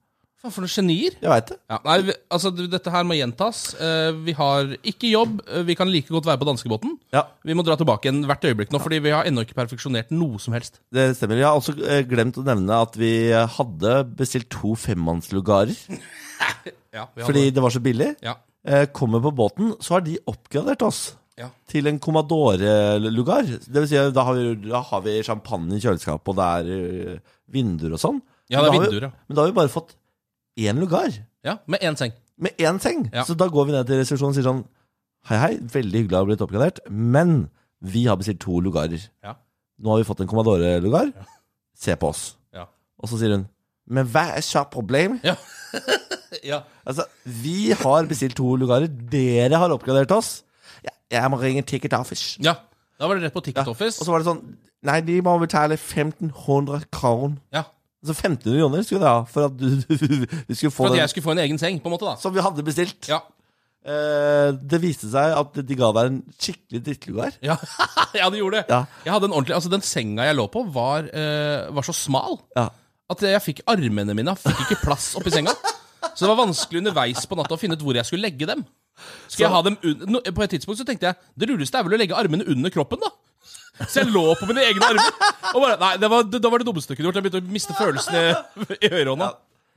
Faen, 0.43 0.51
for 0.51 0.65
noen 0.65 0.73
genier. 0.73 1.13
Jeg 1.23 1.31
veit 1.31 1.51
det. 1.53 1.55
Ja, 1.71 1.77
nei, 1.87 1.93
vi, 2.03 2.13
altså, 2.35 2.49
dette 2.51 2.91
her 2.91 3.05
må 3.07 3.15
gjentas. 3.15 3.59
Eh, 3.79 4.09
vi 4.25 4.33
har 4.35 4.73
ikke 4.91 5.07
jobb. 5.07 5.37
eh, 5.47 5.63
vi 5.63 5.75
kan 5.79 5.87
like 5.87 6.11
godt 6.11 6.25
være 6.27 6.41
på 6.41 6.47
danskebåten. 6.49 6.97
Ja, 7.15 7.21
Vi 7.47 7.55
må 7.55 7.63
dra 7.63 7.77
tilbake 7.79 8.09
igjen 8.09 8.25
hvert 8.27 8.43
øyeblikk 8.43 8.73
nå, 8.75 8.81
fordi 8.83 8.99
vi 9.05 9.13
har 9.15 9.23
ennå 9.23 9.45
ikke 9.47 9.55
perfeksjonert 9.55 10.11
noe 10.11 10.37
som 10.43 10.51
helst. 10.53 10.81
det 10.91 11.15
stemmer. 11.15 11.39
Jeg 11.39 11.47
har 11.47 11.55
også 11.55 11.77
eh, 11.87 12.03
glemt 12.03 12.35
å 12.37 12.43
nevne 12.43 12.75
at 12.83 12.97
vi 12.99 13.31
hadde 13.31 13.93
bestilt 14.19 14.49
to 14.51 14.75
femmannslugarer. 14.75 15.71
Ja, 16.93 17.07
vi 17.15 17.23
Fordi 17.25 17.49
det 17.49 17.61
var 17.63 17.71
så 17.73 17.79
billig. 17.81 18.15
ja, 18.21 18.35
Eh, 18.65 18.85
kommer 18.95 19.19
på 19.19 19.31
båten, 19.35 19.73
så 19.81 19.95
har 19.95 20.01
de 20.05 20.17
oppgradert 20.27 20.81
oss. 20.83 21.15
ja. 21.39 21.47
til 21.67 21.87
en 21.87 21.97
Commodore-lugar. 21.99 23.43
Det 23.47 23.73
vil 23.81 23.87
si, 23.89 23.97
da 24.13 24.23
har, 24.23 24.35
vi, 24.37 24.69
da 24.69 24.79
har 24.81 25.01
vi 25.01 25.15
champagne 25.23 25.73
i 25.75 25.81
kjøleskapet, 25.81 26.27
og 26.29 26.35
det 26.37 26.45
er 26.45 26.69
øh, 27.15 27.17
vinduer 27.51 27.95
og 27.97 27.99
sånn. 27.99 28.21
ja, 28.51 28.61
det 28.61 28.69
er 28.69 28.77
vinduer, 28.77 29.07
ja. 29.07 29.11
Men 29.27 29.35
da 29.35 29.41
har 29.41 29.49
vi 29.51 29.57
bare 29.57 29.71
fått 29.73 29.95
én 30.57 30.79
lugar, 30.79 31.09
ja. 31.43 31.57
Med 31.67 31.81
én 31.83 31.95
seng. 31.99 32.13
med 32.37 32.51
én 32.59 32.79
seng. 32.79 33.09
Ja. 33.13 33.23
Så 33.23 33.35
da 33.37 33.47
går 33.47 33.65
vi 33.65 33.71
ned 33.75 33.87
til 33.87 33.99
resepsjonen 33.99 34.31
og 34.31 34.37
sier 34.37 34.47
sånn 34.47 34.63
Hei, 35.29 35.37
hei, 35.39 35.53
veldig 35.71 36.01
hyggelig 36.01 36.17
å 36.17 36.19
ha 36.19 36.27
blitt 36.27 36.41
oppgradert, 36.43 36.79
men 36.91 37.49
vi 37.79 38.01
har 38.09 38.17
bestilt 38.19 38.41
to 38.43 38.57
lugarer. 38.59 39.05
Ja. 39.23 39.37
Nå 39.79 39.93
har 39.93 40.01
vi 40.01 40.07
fått 40.07 40.19
en 40.19 40.27
Commodore-lugar. 40.27 41.13
Se 41.79 41.95
på 41.95 42.09
oss. 42.11 42.35
Ja. 42.53 42.65
Og 42.99 43.07
så 43.07 43.19
sier 43.21 43.31
hun 43.37 43.45
Men 43.87 44.07
hva 44.11 44.25
er 44.35 44.43
så 44.43 44.63
problem? 44.71 45.15
Ja. 45.23 45.35
ja. 46.51 46.59
Altså, 46.85 47.05
vi 47.23 47.71
har 47.71 48.05
bestilt 48.07 48.35
to 48.35 48.55
lugarer. 48.59 48.87
Dere 48.87 49.55
har 49.59 49.71
oppgradert 49.71 50.11
oss. 50.11 50.43
Ja, 50.83 50.91
jeg 51.11 51.31
må 51.31 51.39
ringe 51.39 51.63
Ticket 51.63 51.93
Office. 51.93 52.37
ja. 52.43 52.55
Da 52.99 53.07
var 53.09 53.15
det 53.17 53.23
rett 53.25 53.33
på 53.33 53.41
Ticket 53.41 53.65
Ja, 53.65 53.71
Office. 53.71 53.99
Og 53.99 54.05
så 54.05 54.11
var 54.13 54.21
det 54.21 54.27
sånn 54.27 54.43
Nei, 54.83 54.99
de 55.01 55.15
må 55.23 55.33
betale 55.41 55.73
1500 55.79 56.83
kroner. 56.91 57.37
Ja. 57.55 57.63
Altså 58.03 58.17
1500 58.19 58.59
kroner 58.59 58.83
skulle 58.83 58.99
du 58.99 59.07
ha 59.07 59.19
for 59.31 59.47
at 59.47 59.53
du, 59.55 59.67
du, 60.49 60.55
skulle 60.55 60.73
få 60.73 60.81
For 60.81 60.89
at 60.89 60.97
den 60.97 60.99
jeg 61.05 61.13
skulle 61.13 61.23
få 61.23 61.35
en 61.37 61.43
egen 61.45 61.61
seng, 61.61 61.79
på 61.79 61.87
en 61.87 61.95
måte, 61.95 62.09
da. 62.09 62.17
som 62.19 62.33
vi 62.35 62.43
hadde 62.43 62.65
bestilt. 62.67 63.07
Ja. 63.07 63.21
Eh, 63.83 64.49
det 64.59 64.79
viste 64.83 65.07
seg 65.11 65.33
at 65.35 65.57
de 65.67 65.77
ga 65.79 65.89
deg 65.95 66.09
en 66.11 66.19
skikkelig 66.35 66.81
drittlugar. 66.83 67.37
Ja, 67.43 67.55
ja 68.19 68.27
det 68.31 68.41
gjorde 68.41 68.59
det. 68.59 68.65
Ja. 68.75 68.81
Jeg 69.07 69.15
hadde 69.15 69.31
en 69.31 69.35
ordentlig, 69.35 69.55
altså 69.55 69.71
Den 69.71 69.83
senga 69.87 70.27
jeg 70.27 70.35
lå 70.39 70.49
på, 70.51 70.65
var, 70.75 71.07
eh, 71.15 71.71
var 71.71 71.87
så 71.87 71.95
smal 71.95 72.41
Ja. 72.59 72.69
at 73.15 73.25
jeg 73.27 73.45
fikk 73.47 73.63
armene 73.71 74.15
mine 74.15 74.35
fikk 74.39 74.65
ikke 74.67 74.81
plass 74.83 75.13
oppi 75.19 75.31
senga. 75.31 75.55
Så 76.13 76.25
det 76.25 76.31
var 76.33 76.43
vanskelig 76.43 76.83
underveis 76.83 77.23
på 77.27 77.39
natta 77.39 77.55
å 77.55 77.59
finne 77.59 77.79
ut 77.79 77.83
hvor 77.83 77.95
jeg 77.95 78.07
skulle 78.07 78.27
legge 78.27 78.47
dem. 78.47 78.67
Skal 79.31 79.47
jeg 79.47 79.55
ha 79.55 79.61
dem 79.65 79.79
un 79.81 80.03
no, 80.11 80.19
På 80.35 80.43
et 80.43 80.51
tidspunkt 80.53 80.77
så 80.77 80.85
tenkte 80.85 81.09
jeg 81.09 81.31
det 81.39 81.47
lureste 81.49 81.79
er 81.79 81.87
vel 81.87 81.95
å 81.95 81.99
legge 82.03 82.19
armene 82.19 82.45
under 82.51 82.71
kroppen. 82.71 82.99
da 82.99 83.15
Så 83.89 84.03
jeg 84.03 84.11
lå 84.13 84.23
på 84.39 84.45
mine 84.49 84.61
egne 84.69 84.85
armer. 84.85 85.09
Og 85.53 85.61
bare, 85.63 85.77
nei, 85.81 85.93
det 85.97 86.09
var, 86.13 86.23
det, 86.29 86.41
Da 86.43 86.49
var 86.53 86.61
det 86.61 86.67
dummeste 86.69 86.93
jeg 86.93 86.99
kunne 86.99 87.09
gjort. 87.09 87.17
Jeg 87.21 87.25
begynte 87.25 87.41
å 87.49 87.55
miste 87.55 87.73
følelsen 87.77 88.19
i, 88.19 88.77
i 88.85 88.91
ørehånda. 88.91 89.31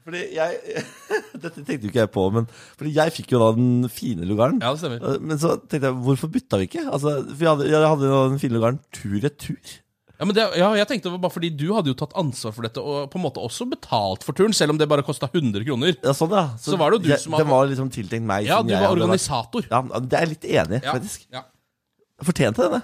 Fordi 0.06 0.20
jeg 0.36 0.84
Dette 1.42 1.64
tenkte 1.64 1.80
jo 1.82 1.90
ikke 1.90 2.02
jeg 2.04 2.10
på, 2.14 2.26
men 2.36 2.44
fordi 2.78 2.92
jeg 2.94 3.14
fikk 3.16 3.32
jo 3.34 3.40
da 3.42 3.48
den 3.56 3.88
fine 3.90 4.28
lugaren. 4.28 4.60
Ja, 4.62 4.70
det 4.76 4.82
stemmer. 4.84 5.00
Eh, 5.02 5.16
Men 5.24 5.40
så 5.42 5.56
tenkte 5.64 5.88
jeg, 5.90 5.96
hvorfor 6.06 6.30
bytta 6.36 6.60
vi 6.60 6.68
ikke? 6.68 6.84
Altså, 6.86 7.16
for 7.26 7.42
jeg 7.42 7.50
hadde, 7.54 7.66
jeg 7.72 7.90
hadde 7.90 8.12
den 8.12 8.38
fine 8.44 8.54
lugaren 8.58 8.78
tur-retur. 8.94 9.74
Ja, 10.16 10.24
men 10.24 10.32
det, 10.38 10.44
ja, 10.56 10.68
jeg 10.78 10.88
tenkte 10.88 11.10
det 11.12 11.18
bare 11.20 11.34
fordi 11.34 11.50
du 11.60 11.66
hadde 11.76 11.90
jo 11.90 11.96
tatt 12.00 12.14
ansvar 12.16 12.54
for 12.56 12.64
dette 12.64 12.80
og 12.80 13.10
på 13.12 13.18
en 13.18 13.24
måte 13.26 13.42
også 13.44 13.66
betalt 13.68 14.22
for 14.24 14.32
turen, 14.38 14.54
selv 14.56 14.72
om 14.72 14.78
det 14.80 14.86
bare 14.88 15.04
kosta 15.04 15.28
100 15.28 15.60
kroner. 15.66 15.92
Ja, 16.06 16.14
sånn, 16.16 16.32
ja. 16.32 16.46
Så 16.62 16.78
var 16.80 16.94
det 16.94 17.00
jo 17.02 17.04
du 17.04 17.10
jeg, 17.10 17.20
som 17.24 17.34
hadde- 17.34 17.44
Den 17.44 17.52
var 17.52 17.66
liksom 17.68 17.90
tiltenkt 17.92 18.24
meg. 18.30 18.46
Ja, 18.48 18.62
du 18.64 18.72
var 18.72 18.94
organisator. 18.94 19.66
Ja, 19.68 19.82
det 20.00 20.16
er 20.16 20.24
jeg 20.24 20.36
litt 20.36 20.46
enig 20.54 20.78
i, 20.78 20.84
Ja, 20.86 20.94
faktisk. 20.96 21.26
ja. 21.34 21.42
Jeg 22.16 22.28
fortjente 22.30 22.70
det. 22.72 22.80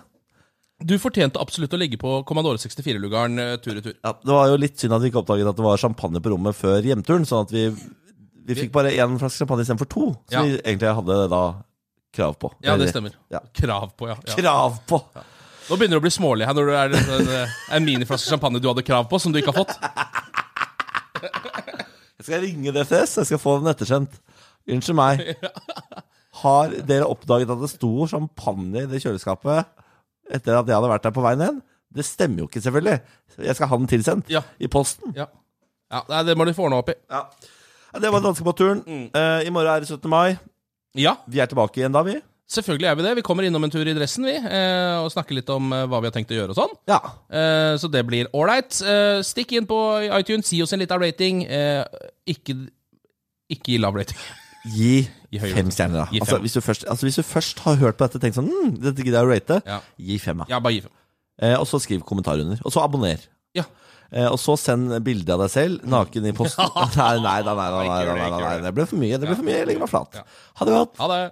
Du 0.88 0.94
fortjente 0.98 1.40
absolutt 1.42 1.72
å 1.76 1.78
ligge 1.80 1.98
på 2.00 2.12
Commodore 2.28 2.58
64-lugaren 2.62 3.38
eh, 3.42 3.56
tur 3.62 3.76
i 3.78 3.82
tur. 3.84 3.94
Ja, 4.02 4.12
det 4.18 4.32
var 4.34 4.48
jo 4.50 4.60
litt 4.60 4.80
synd 4.82 4.96
at 4.96 5.02
vi 5.04 5.10
ikke 5.12 5.20
oppdaget 5.22 5.50
at 5.52 5.58
det 5.58 5.66
var 5.66 5.80
champagne 5.82 6.22
på 6.24 6.32
rommet 6.32 6.56
før 6.58 6.82
hjemturen, 6.86 7.26
sånn 7.28 7.44
at 7.46 7.52
vi, 7.54 7.66
vi 8.48 8.56
fikk 8.58 8.72
bare 8.74 8.94
én 8.96 9.14
flaske 9.20 9.44
champagne 9.44 9.66
istedenfor 9.66 9.90
to, 9.92 10.06
som 10.30 10.38
Ja. 10.38 10.42
vi 10.48 10.56
egentlig 10.62 10.94
hadde 10.98 11.18
da 11.32 11.42
krav 12.12 12.34
på. 12.42 12.50
Ja, 12.66 12.74
det 12.80 12.90
stemmer. 12.92 13.14
Ja. 13.32 13.40
Krav 13.56 13.92
på, 13.96 14.10
ja. 14.10 14.18
Krav 14.34 14.80
på! 14.90 15.00
Nå 15.70 15.76
begynner 15.78 15.96
det 15.96 16.02
å 16.02 16.04
bli 16.04 16.10
smålig 16.12 16.44
her 16.48 16.56
når 16.58 16.68
det 16.68 16.78
er 16.80 16.96
en, 17.46 17.52
en 17.78 17.84
miniflaske 17.86 18.28
champagne 18.28 18.58
du 18.60 18.66
hadde 18.68 18.82
krav 18.84 19.06
på, 19.08 19.20
som 19.22 19.32
du 19.32 19.38
ikke 19.40 19.54
har 19.54 19.62
fått. 19.62 19.76
Jeg 22.22 22.26
skal 22.28 22.42
ringe 22.44 22.70
DFS, 22.74 23.16
jeg 23.18 23.26
skal 23.32 23.40
få 23.42 23.56
den 23.58 23.70
ettersendt. 23.72 24.12
Unnskyld 24.70 24.94
meg. 24.94 25.22
Har 26.42 26.70
dere 26.86 27.08
oppdaget 27.10 27.50
at 27.50 27.58
det 27.64 27.70
sto 27.72 27.90
champagne 28.10 28.84
i 28.84 28.88
det 28.90 29.00
kjøleskapet 29.02 29.66
etter 30.32 30.56
at 30.58 30.66
jeg 30.66 30.74
hadde 30.78 30.90
vært 30.92 31.06
der 31.06 31.14
på 31.16 31.22
veien 31.24 31.44
igjen? 31.44 31.60
Det 31.92 32.04
stemmer 32.08 32.42
jo 32.44 32.48
ikke, 32.48 32.62
selvfølgelig. 32.64 32.98
Jeg 33.44 33.54
skal 33.58 33.68
ha 33.68 33.76
den 33.82 33.90
tilsendt 33.90 34.30
Ja. 34.32 34.40
i 34.58 34.68
posten. 34.72 35.12
Ja, 35.16 35.26
ja 35.92 36.00
nei, 36.08 36.22
Det 36.24 36.36
må 36.40 36.46
du 36.48 36.54
få 36.56 36.64
ordna 36.68 36.78
opp 36.80 36.88
i. 36.88 36.94
Ja. 37.12 37.26
Det 38.00 38.08
var 38.14 38.22
danskebåtturen. 38.24 38.82
Eh, 39.12 39.46
I 39.46 39.50
morgen 39.52 39.68
er 39.74 39.80
det 39.84 39.88
17. 39.92 40.08
mai. 40.08 40.38
Ja, 40.96 41.16
Vi 41.28 41.40
er 41.40 41.46
tilbake 41.46 41.76
igjen 41.82 41.92
da, 41.92 42.02
vi. 42.02 42.14
selvfølgelig 42.48 42.88
er 42.88 42.94
vi 42.96 43.02
det. 43.02 43.14
Vi 43.16 43.22
kommer 43.24 43.44
innom 43.44 43.64
en 43.64 43.70
tur 43.72 43.84
i 43.86 43.92
dressen, 43.96 44.24
vi, 44.24 44.32
eh, 44.36 44.96
og 45.04 45.10
snakker 45.12 45.34
litt 45.36 45.48
om 45.52 45.70
eh, 45.72 45.84
hva 45.88 46.00
vi 46.00 46.08
har 46.08 46.12
tenkt 46.16 46.32
å 46.32 46.36
gjøre 46.40 46.52
og 46.52 46.56
sånn. 46.56 46.74
Ja. 46.88 46.98
Så 47.80 47.90
det 47.92 48.06
blir 48.08 48.28
ålreit. 48.32 48.72
Stikk 49.24 49.52
inn 49.52 49.66
på 49.68 49.78
iTunes, 50.18 50.46
si 50.48 50.62
oss 50.62 50.72
en 50.72 50.80
liten 50.80 51.00
rating. 51.00 51.44
Ikke, 52.28 52.56
ikke 53.52 53.72
gi 53.74 53.78
lav 53.80 53.96
rating. 53.96 54.16
Gi 54.64 55.09
fem 55.42 55.71
stjerner, 55.75 56.04
da. 56.04 56.07
Gi 56.12 56.21
Altså 56.23 56.38
hvis, 56.42 56.52
du 56.54 56.61
først, 56.62 56.85
altså, 56.87 57.07
hvis 57.09 57.16
du 57.19 57.23
først 57.26 57.59
har 57.64 57.76
hørt 57.81 57.97
på 57.99 58.07
dette 58.07 58.21
og 58.21 58.23
tenkt 58.23 58.37
sånn 58.38 58.50
hm, 58.52 58.75
Dette 58.83 59.02
gidder 59.02 59.19
jeg 59.23 59.26
å 59.26 59.31
rate, 59.33 59.57
Ja. 59.66 59.81
gi 59.99 60.19
fem, 60.23 60.38
da. 60.38 60.47
ja, 60.52 60.61
bare 60.62 60.76
gi 60.76 60.83
fem. 60.85 60.92
Eh, 61.42 61.57
og 61.59 61.66
så 61.66 61.81
skriv 61.83 62.04
kommentar 62.07 62.38
under. 62.38 62.61
Og 62.62 62.71
så 62.75 62.83
abonner. 62.85 63.19
Ja. 63.57 63.64
Eh, 64.12 64.28
og 64.28 64.37
så 64.38 64.54
send 64.61 64.92
bilde 65.02 65.33
av 65.35 65.40
deg 65.42 65.50
selv 65.50 65.87
naken 65.88 66.26
i 66.28 66.33
posten. 66.37 66.62
Nei, 66.95 67.16
nei, 67.19 67.38
nei, 67.42 67.54
nei, 67.57 67.71
nei, 67.73 67.87
nei, 67.88 68.02
nei, 68.07 68.31
nei, 68.31 68.40
nei. 68.45 68.57
Det 68.69 68.75
ble 68.76 68.87
for 68.87 69.00
mye. 69.00 69.19
Det 69.19 69.26
ble 69.31 69.37
for 69.40 69.47
mye. 69.49 69.57
Jeg 69.62 69.66
legger 69.73 69.83
meg 69.87 69.90
flat. 69.90 70.21
Ha 70.61 70.69
det 70.69 70.76
godt. 70.76 70.95
Ha 71.00 71.09
det. 71.11 71.23